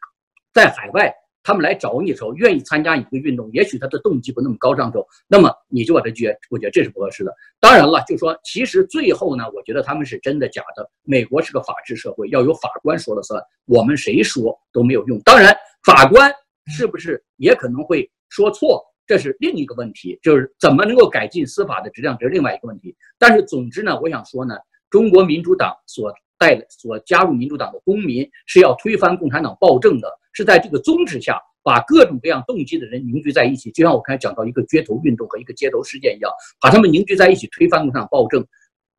[0.53, 1.15] 在海外
[1.47, 7.33] 他们来找你的时候，愿意参加一个运动，也许他的动机不那么高尚，时候，那么你就把他绝，我觉得这是不合适的。
[7.61, 10.91] 当然了，就说其实最后呢，我觉得他们是真的假的。
[11.05, 15.21] 美国是个法治社会，要有法官说了算，我们谁说都没有用。
[15.21, 16.33] 当然，法官
[16.67, 18.85] 是不是也可能会说错？
[19.07, 22.97] 这是另一个问题，就是怎么能够改进司法的质量，这是另外一个问题。
[23.21, 24.57] 但是总之呢，我想说呢，
[24.91, 38.47] 中国民主党所带所加入民主党的公民是要推翻共产党暴政的，是在这个宗旨下把各种各样动机的人凝聚在一起，就像我刚才讲到一个街头运动和一个街头事件一样，把他们凝聚在一起推翻共产党暴政。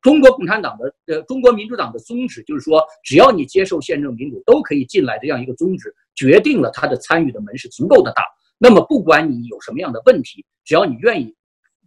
[0.02, 8.24] 中国共产党的呃，中国民主党的宗旨就是说，只要你接受宪政民主，都可以进来这样一个宗旨，决定了他的参与的门是足够的大。
[8.58, 11.32] 那么，不管你有什么样的问题，只要你愿意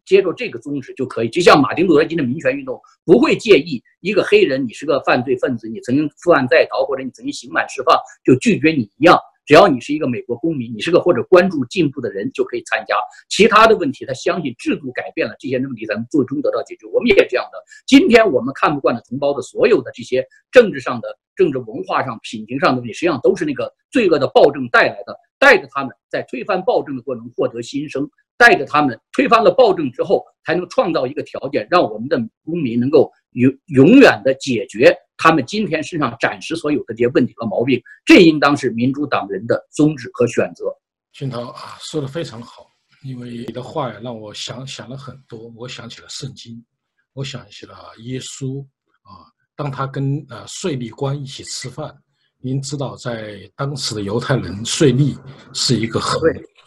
[0.05, 1.29] 接受这个宗旨就可以。
[1.29, 9.17] 就像马丁·路德·金的民权运动，不会介意一个黑人，你是个犯罪分子，你曾经负案在逃，或者你曾经刑满释放，就拒绝你一样。
[9.51, 12.95] 只要你是一个美国公民，你是个或者关注进步的人，就可以参加。
[13.28, 16.86] 其他的问题，他相信制度改变了这些问题，咱们最终得到解决。
[16.88, 17.61] 我们也这样的。
[17.86, 25.13] 今天我们看不惯的同胞的所有的这些政治上的、政治文化上、品行上的问题，实际上都是那个罪恶的暴政带来的。
[25.38, 37.80] 带着他们在推翻暴政的过程中获得新生，带着他们推翻了暴政之后，才能创造一个条件，让我们的公民能够永永远的解决他们今天身上暂时所有的这些问题和毛病。
[38.03, 40.65] 这应当是民主党人的宗旨和选择。
[41.13, 42.65] 俊涛啊，说的非常好，
[43.03, 45.53] 因为你的话呀，让我想想了很多。
[45.55, 46.65] 我想起了圣经，
[47.13, 48.65] 我想起了耶稣
[49.03, 51.95] 啊，当他跟呃税吏官一起吃饭。
[52.43, 55.15] 您知道，在当时的犹太人，税吏
[55.53, 56.19] 是一个很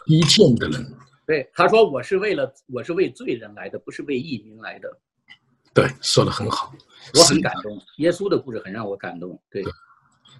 [0.05, 0.97] 低贱的人。
[1.27, 4.87] 对，他说：“我是为了，我是为罪人来的，不是为义民来的。”
[5.75, 6.73] 对，说的很好，
[7.13, 7.79] 我很感动。
[7.97, 9.39] 耶稣的故事很让我感动。
[9.51, 9.61] 对，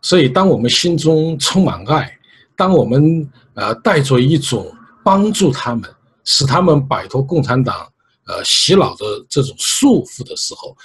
[0.01, 2.17] 所以当我们心中充满爱，
[2.55, 4.73] 当我们呃带着一种
[5.03, 7.91] 帮助他们，使他们摆脱共产党
[8.27, 10.75] 呃洗脑的这种束缚的时候，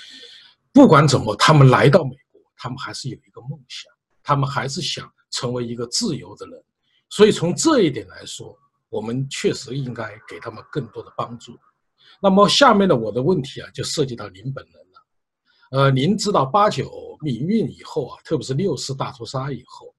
[0.73, 3.91] 不管怎么，他们来到美国，他们还是有一个梦想，
[4.23, 6.61] 他们还是想成为一个自由的人。
[7.09, 8.55] 所以从这一点来说。
[8.91, 11.57] 我们确实应该给他们更多的帮助。
[12.23, 15.79] 那么下面的我的问题啊，就涉及到您本人了。
[15.79, 19.95] 呃，您知道八九民运以后啊，特别是六四大屠杀以后，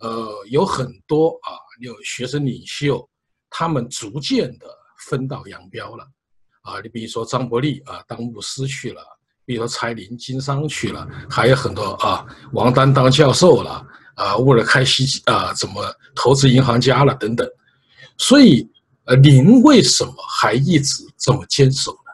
[0.00, 3.08] 呃，有很多啊，有学生领袖，
[3.50, 4.66] 他们逐渐的
[5.08, 6.06] 分道扬镳了。
[6.62, 9.02] 啊，你比如说张伯蛎啊，当牧师去了；，
[9.44, 15.82] 比如说柴林经商去了；，还有很多啊，王丹当教授了，啊，乌尔开西啊，怎么
[16.14, 17.46] 投资银行家了等等。
[18.16, 18.66] 所以，
[19.06, 22.10] 呃，您为什么还一直这么坚守呢？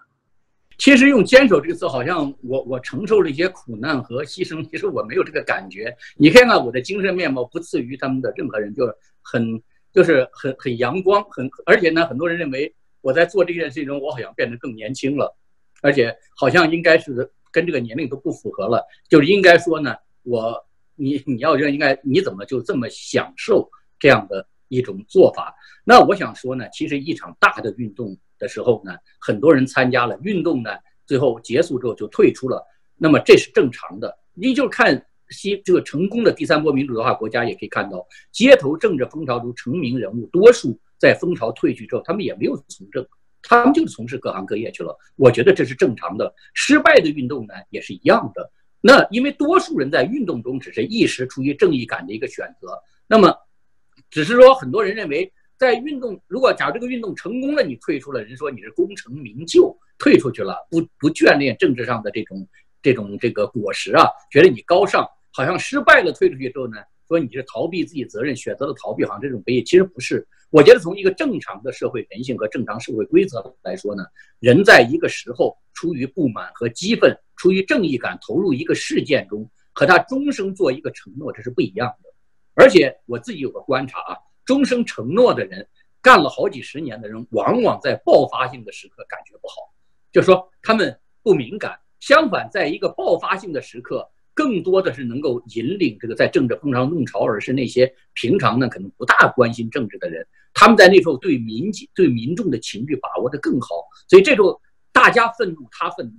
[0.77, 4.69] 其实用“坚守”这个词，好像我我承受了一些苦难和牺牲。
[4.69, 5.97] 其实我没有这个感觉。
[6.17, 9.63] 你看看我的精神面貌，不次于他们的任何人，就是很
[9.93, 15.33] 就是很很阳光，很而且呢，很多人认为我在做这件事情中，我好像变得更年轻了，
[15.83, 18.85] 而且好像应该是跟这个年龄都不符合了。
[19.09, 20.67] 就是应该说呢，我
[20.97, 23.71] 你你要认应该你怎么就这么享受
[24.01, 24.45] 这样的？
[24.71, 25.53] 一种做法，
[25.85, 30.71] 那我想说呢，其实一场大的运动的时候呢，很多人参加了运动呢，
[31.05, 32.65] 最后结束之后就退出了，
[32.97, 34.17] 那么这是正常的。
[34.33, 43.05] 你就看西这个成功的第三波民主化国家，也可以看到，街头政治风潮中成名人物，多数在风潮退去之后，他们也没有从政，
[43.43, 44.97] 他们就是从事各行各业去了。
[45.17, 46.33] 我觉得这是正常的。
[46.55, 48.49] 失败的运动呢，也是一样的。
[48.81, 53.35] 那因为多数人在运动中只是一时出于正义感的一个选择，那么。
[54.11, 62.49] 只是说，很多人认为，在运动如果假如这个运动成功了，你退出了，人说你是功成名就，退出去了，不不眷恋政治上的这种
[62.83, 70.27] 这种这个果实啊，觉得你高尚，好像失败了退出去之后呢，说你是逃避自己责任，选择了逃避，好像这种悲，其实不是。
[70.51, 74.03] 我觉得从一个正常的社会人性和正常社会规则来说呢，
[74.41, 82.10] 人在一个时候出于不满和激愤，出于正义感投入一个事件中，和他终生做一个承诺，这是不一样的。
[82.61, 85.67] 而且我自己有个观察啊，终生承诺的人，
[86.03, 89.55] 干了好几十年的人，往往在爆发性的时刻感觉不好，
[90.13, 91.81] 就说他们不敏感。
[92.01, 103.69] 相反，在一个爆发性的时刻，更多的是能够引领这个在政治风潮弄潮而，是那些平常呢可能不大关心政治的人，他们在那时候对民对民众的情绪把握的更好。
[104.07, 104.61] 所以这时候
[104.93, 106.13] 大家愤怒，他愤怒。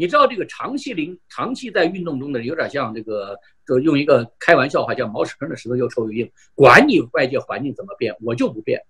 [0.00, 6.32] 你知道这个长期零长期在运动中的人，有点像这个，就用一个开玩笑话叫“毛屎坑的石头又臭又硬”。
[6.56, 8.80] 管你外界环境怎么变，我就不变，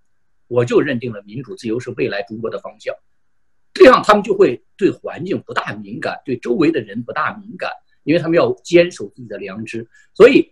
[0.46, 2.94] 我就认定了民主自由是未来中国的方向。
[3.74, 7.72] 这样他们就会对环境不大敏感，对周围的人不大敏感，
[8.04, 9.84] 因为他们要坚守自己的良知。
[10.14, 10.48] 所以，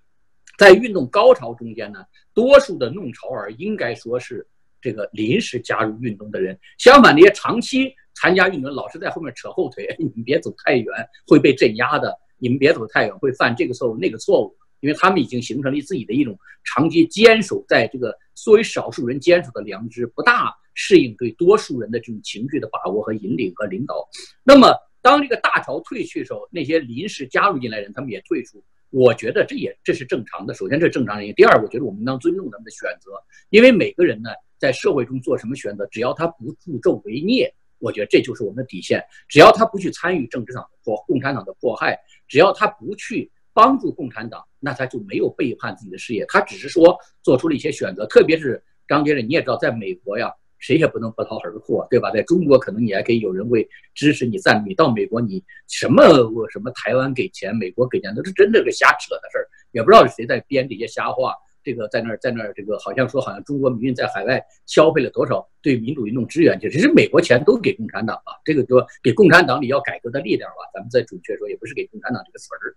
[0.59, 2.04] 在运动高潮中间呢，
[2.34, 4.44] 多数的弄潮儿应该说是
[4.80, 6.59] 这个临时加入运动的人。
[6.78, 7.94] 相反，那些长期。
[8.20, 10.86] 参加运动老是在后面扯后腿， 你们别走太远，
[11.26, 12.12] 会被镇压的。
[12.40, 24.08] 你们别走太远，会犯这个错误那个错误，因为他们已经形成了自己的一种长期坚守在这个作为少数人坚守的良知，不大适应对多数人的这种情绪的把握和引领和领导。
[24.44, 28.62] 那么，当这个大潮退去的时候，那些临时加入进来人，他们也退出。
[28.90, 30.54] 我觉得这也这是正常的。
[30.54, 31.34] 首先，这是正常原因。
[31.34, 33.10] 第二，我觉得我们应当尊重他们的选择，
[33.50, 37.52] 因为每个人呢，在社会中做什么选择，只要他不助纣为虐。
[37.79, 39.05] 我觉得这就是我们的底线。
[39.29, 46.24] 只要他不去参与政治上的迫共产党的迫害，只要他不去帮助共产党，那他就没有背叛自己的事业。
[46.29, 48.07] 他只是说做出了一些选择。
[48.07, 52.11] 特别是张先生，你也知道，在美国呀，谁也不能不劳而获，对吧？
[52.11, 54.64] 在中国，可能你还可以有人会支持你赞。
[54.66, 61.35] 你到美国，你什么我什么台湾给钱，美国给钱，都是真的个瞎扯的事儿，也不知道是谁在编这些瞎话。
[61.68, 68.40] 这个在那儿，在那儿，这个好像说，好像中国民运在海外消费了多少对民主运动支援，其实美国钱都给共产党了。
[68.42, 72.72] 这个说给共产党里要改革的力量吧，咱们再准确说，也不是给共产党这个词儿。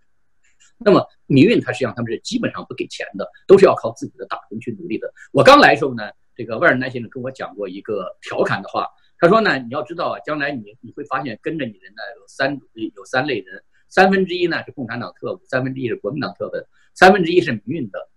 [0.77, 5.09] 那么民运，它实际上他们是基本上不给钱的，都是要靠自己的打工去努力的。
[5.31, 8.85] 我刚来的时候呢，这个万尔南先生跟我讲过一个调侃的话，
[9.17, 12.59] 他说呢，你要知道啊，将来你你会发现跟着你人呢有三
[12.93, 16.51] 有三类人，三分之一呢是共产党特务，三分之一是国民党特务，
[16.93, 18.10] 三分之一是民运的。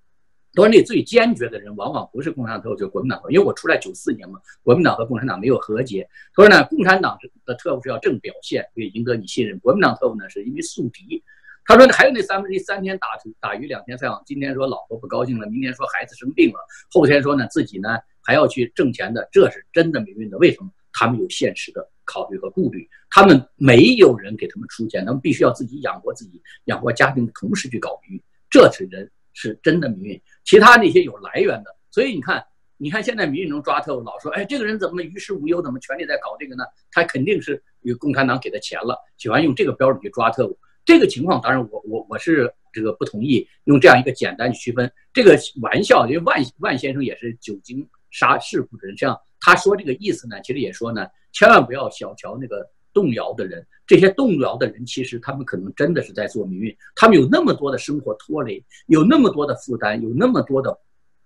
[0.55, 3.30] 团里最坚决的人，往往不是共产党特务，就是国民党特务。
[3.30, 6.09] 因为我出来九四年嘛，国民党和共产党没有和解。
[6.34, 11.22] 他说呢，共产党的特务是要正表现，可以赢得你信任；国民党特务呢，是因为宿敌。
[11.66, 13.09] 他说还有那三分之一，三天打
[13.40, 16.59] 打鱼两天晒网，今天说老婆不高兴了，明天说孩子生病了，
[16.90, 20.38] 后天说呢自己呢还要去挣钱的，这是真的命运的。
[20.38, 20.70] 为什么？
[20.96, 30.22] 他们有现实的考虑和顾虑，他们没有人给他们出钱，他们必须要自己养活自己，养活家庭的同时去搞鱼，这是人是真的民运。
[30.45, 32.43] 其他那些有来源的，所以你看，
[32.78, 36.64] 你看现在民运中抓特务，老说，哎，这个人怎么于事无忧，怎么权力在搞这个呢？
[36.91, 40.59] 他肯定是有共产党给他钱了，喜欢用这个标准去抓特务。
[40.85, 49.18] 这个情况，当然我我我是这个不同意用这样一个简单去区分这个玩笑，因为万万先生也是久经杀世故的人，这样。
[49.41, 53.66] 他说这个意思呢，其实也说呢，千万不要小瞧那个动摇的人。
[53.86, 56.74] 这些动摇的人，其实他们可能真的是在做命运。
[56.95, 60.74] 他们有那么多的生活拖累，有那么多的负担，有那么多的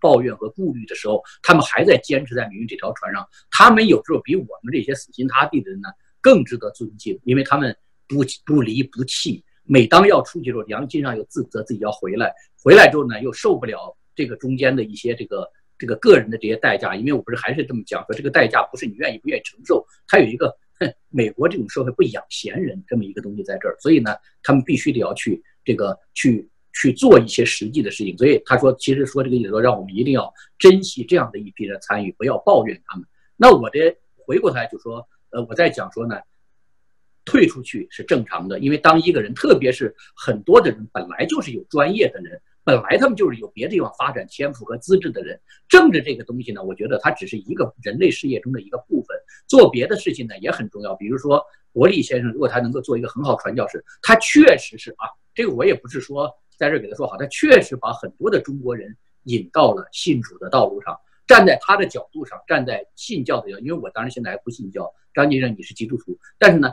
[0.00, 3.24] 抱怨和顾虑的时候，他们还在坚持在命运这条船上。
[3.50, 5.88] 他们有时候比我们这些死心塌地的人呢
[6.20, 7.76] 更值得尊敬，因为他们
[8.08, 9.44] 不不离不弃。
[9.62, 15.48] 每当要出去的时候，良心上又自责自己要回来，回来之后呢又受不了这个中间的一些这个。
[15.80, 20.52] 这个个人的这些代价，因为我不是还是这么讲说，这个代价不是你愿意不愿意承受，它有一个，
[21.10, 28.16] 美国这种社会不养闲人这么一个东西在这儿，所以呢，他们必须得要去这个去去做一些实际的事情。
[28.16, 33.06] 所以他说，其实说这个意思说，让我们一定要珍惜这样的一批人参与，不要抱怨他们。
[33.36, 36.20] 那我的回过头来就说，呃，我在讲说呢，
[37.24, 42.40] 退出去是正常的，因为当一个人，特别是很多的人本来就是有专业的人。
[42.68, 45.40] 本来他们就是有别的地方发展天赋和资质的人，
[45.70, 49.16] 政治这个东西呢，我觉得它只是一个人类事业中的一个部分，
[49.46, 50.94] 做别的事情呢也很重要。
[50.96, 51.42] 比如说
[51.72, 60.94] 伯利先生，如果他能够做一个很好传教士，他确实是啊，这个我也不是说在这给他说好，他确实把很多的中国人引到了信主的道路上，
[61.26, 66.70] 站在他的角度上，站在信教的角，因为我当然现在还不信教，张先生你是基督徒，但是呢。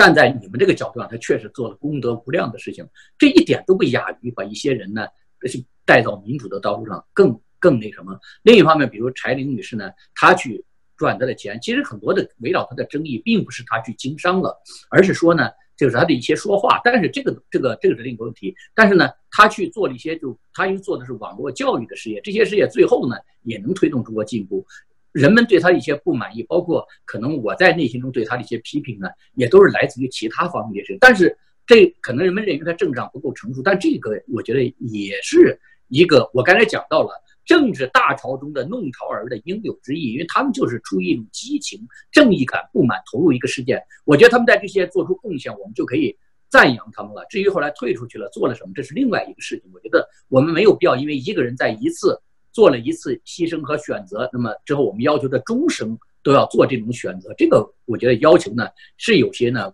[0.00, 2.88] 站在你们这个角度上，他确实做了功德无量的事情，
[3.18, 5.06] 这一点都不亚于把一些人呢，
[5.42, 8.18] 是带到民主的道路上更更那什么。
[8.42, 10.64] 另一方面，比如柴玲女士呢，她去
[10.96, 16.80] 赚她的钱，其实很多的围绕她的争议，并不是她去经商了，而是说呢，就是她的一些说话。
[16.82, 18.54] 但是这个这个这个是另一个问题。
[18.74, 24.66] 但是呢，她去做了一些，就她因为做的是网络教育的事业，这些事业最后呢，也能推动中国进步。
[25.12, 30.96] 人们对他一些不满意，包括可能我在内心中对他的一些批评呢，也都是来自于其他方面的事。
[31.00, 31.36] 但是
[31.66, 35.58] 这可能人们认为他政治上不够成熟，但这个我觉得也是
[35.88, 37.10] 一个我刚才讲到了
[37.44, 41.80] 政治大潮中的弄潮儿的应有之义，因为他们就是出于一种激情、
[42.12, 43.82] 正义感、不满投入一个事件。
[44.04, 46.16] 我觉得他们在这些做出贡献，我们就可以
[46.48, 47.26] 赞扬他们了。
[47.28, 49.68] 至于后来退出去了做了什么，这是另外一个事情。
[49.74, 52.16] 我觉得我们没有必要因为一个人在一次。
[52.52, 59.72] 做了一次牺牲和选择，那么之后我们要求的终生都要做这种选择，这个我觉得要求呢是有些呢，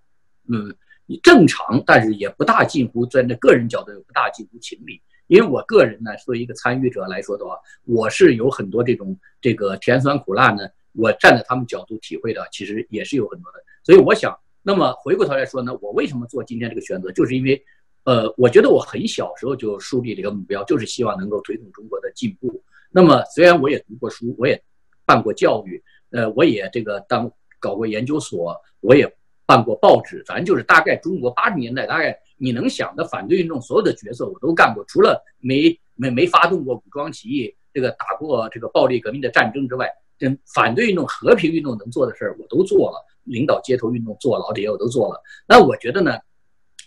[0.48, 0.74] 嗯，
[1.22, 5.00] 正常，但是也不大近乎在那个人角度也不大近乎情理。
[5.26, 13.58] 因为我个人呢，作为一个参与者来说的话，我是有很多这种这个甜酸苦辣呢，我站在他们角度体会的，其实也是有很多的。
[13.82, 17.62] 所以我想，那么回过头来说呢，我为什么做今天这个选择，就是因为。
[18.06, 22.62] 呃，我觉得我很小时候就树立了一个目标，就是希望能够推动中国的进步。
[22.88, 24.62] 那么，虽然我也读过书，我也
[25.04, 27.28] 办过教育，呃，我也这个当
[27.58, 29.12] 搞过研究所，我也
[29.44, 45.20] 办过报纸，反正就是大概中国八十年代，大概你能想的反对运动所有的角色我都干过，除了没没没发动过武装起义，这个打过这个暴力革命的战争之外，这反对运动、和平运动能做的事儿我都做了，领导街头运动、坐牢这些我都做了。
[45.48, 46.16] 那我觉得呢？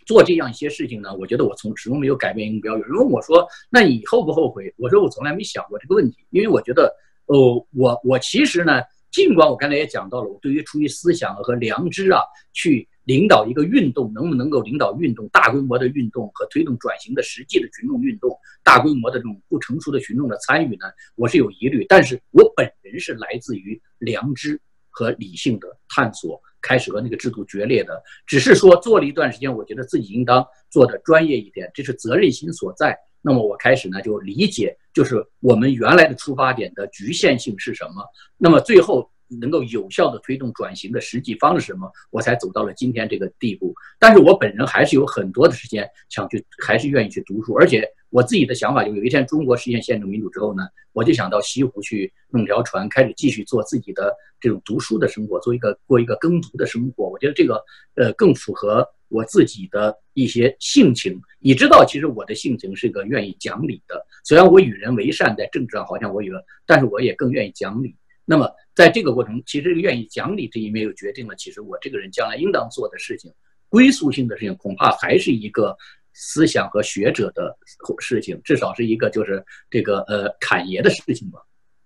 [0.09, 2.77] 做这样一些事情呢，我觉得我从始终没有改变一个目标。
[2.79, 6.91] 有人问我说：“那你后不后悔？”我说：“我从来没想过这个问题，因为我觉得，
[7.27, 8.81] 哦，我我其实呢，
[9.11, 21.85] 尽管我刚才也讲到了，我对于出于思想和良知啊，去领导一个运动，能不能够领导运动、大规模的运动和推动转型的实际的群众运动、大规模的这种不成熟的群众的参与呢，我是有疑虑。
[21.87, 32.97] 但是我本人是来自于良知和理性的探索。”开始和那个制度决裂的，只是说做了一段时间，我觉得自己应当做的专业一点，这是责任心所在。
[33.21, 38.03] 那么我开始呢就理解，就是我们原来的出发点的局限性是什么。
[38.37, 43.73] 那么最后能够有效的推动转型的实际方式什么，我才走到了今天这个地步。
[43.99, 47.87] 但是我本人还是有很多的时间想去，还是愿意去读书，而且。
[48.11, 50.63] 我自己的想法就有一天中国实现宪政民主之后呢，
[50.93, 57.07] 我就想到西湖去弄条船，开始继续做自己的这种读书的生活，做一个过一个耕读的生活。
[57.07, 57.63] 我觉得这个
[57.93, 61.21] 呃更符合我自己的一些性情。
[61.37, 64.03] 你知道，其实我的性情是个愿意讲理的。
[64.23, 66.33] 虽然我与人为善，在政治上好像我有，
[66.65, 67.95] 但是我也更愿意讲理。
[68.29, 73.33] 那么在这个过程，其实愿意讲理这一面又决定了，其实我这个人将来应当做的事情，
[73.67, 75.75] 归宿性的事情，恐怕还是一个。
[76.21, 77.55] 思想和学者的
[77.99, 81.39] 事情，至少是一个就是这个呃侃爷的事情吧。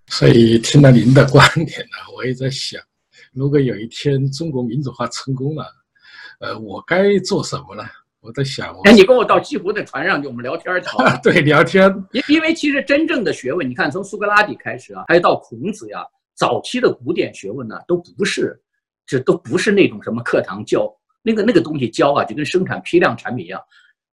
[0.08, 2.82] 所以听了您的观点呢，我也在想，
[3.32, 5.66] 如果有一天中国民主化成功了，
[6.40, 7.84] 呃，我该做什么呢？
[8.22, 11.04] 我在想，哎，你跟我到西湖的船上去，我们聊天儿好。
[11.22, 11.94] 对，聊天。
[12.14, 16.04] 因因为其实真正的学问，你看从苏格拉底开始啊，还有到孔子呀，
[16.44, 18.62] 早期的古典学问呢，都不是，
[19.06, 23.62] 这都不是那种什么课堂教那个那个东西教啊，就跟生产批量产品一样。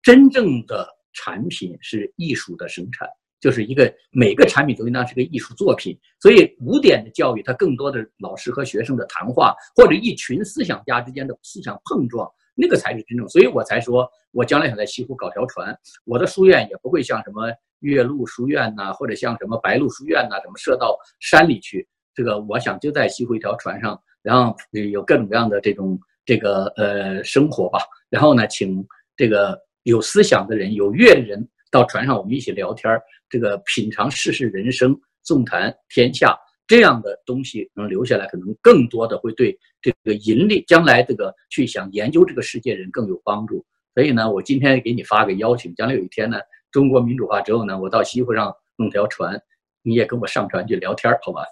[0.04, 3.10] 真正的产品是艺术的生产，
[3.42, 5.98] 就是一个每个产品都应当是个艺术作品。
[6.20, 12.30] 所以古典的教育，它更多的老师和学生的谈话，或者一群思想家之间的思想碰撞。
[12.54, 15.76] 那个才是真正，所以我才说，我将来想在西湖搞条船，
[16.06, 21.88] 我的书院也不会像什么岳麓书院呐，或者像什么白鹿书院呐，怎么设到山里去？
[22.20, 24.54] 这个我想就在西湖一条船上，然后
[24.92, 27.80] 有各种各样的这种这个呃生活吧。
[28.10, 34.94] 然后呢，请这个有思想的人、有阅的人到船上，我们一起聊天儿，这个品尝世事人生，
[35.24, 36.38] 纵谈天下。
[36.68, 43.66] 这样的东西能留下来，可能更多的会对这个盈利将来这个去想研究这个世界人更有帮助。
[43.94, 46.38] 所以呢，我今天给你发个邀请，将来有一天呢，
[46.70, 49.42] 中国民主化之后呢，我到西湖上弄条船，
[49.84, 51.44] 你也跟我上船去聊天，好吧？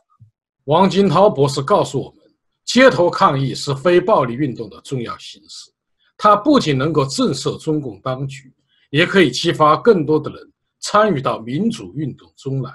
[0.67, 2.19] 王金涛博士告诉我们，
[2.65, 5.71] 街头抗议是非暴力运动的重要形式，
[6.17, 8.53] 它不仅能够震慑中共当局，
[8.89, 10.51] 也可以激发更多的人
[10.81, 12.69] 参与到民主运动中来。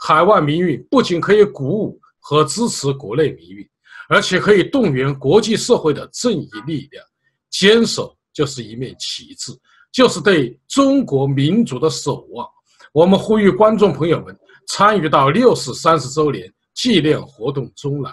[0.00, 3.68] 海外民运不仅可以鼓舞和支持国内民运，
[4.08, 7.04] 而且可以动员国际社会的正义力量。
[7.50, 9.52] 坚守就是一面旗帜，
[9.92, 12.44] 就是对中国民主的守望。
[12.92, 14.36] 我们呼吁观众朋友们
[14.66, 18.12] 参与到六四三十周年纪念活动中来，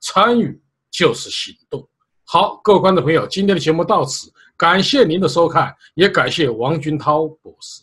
[0.00, 0.58] 参与
[0.90, 1.86] 就是行动。
[2.24, 7.82] 好，各位观众朋友，今天的节目到此，感谢您的收看，也感谢王军涛博士。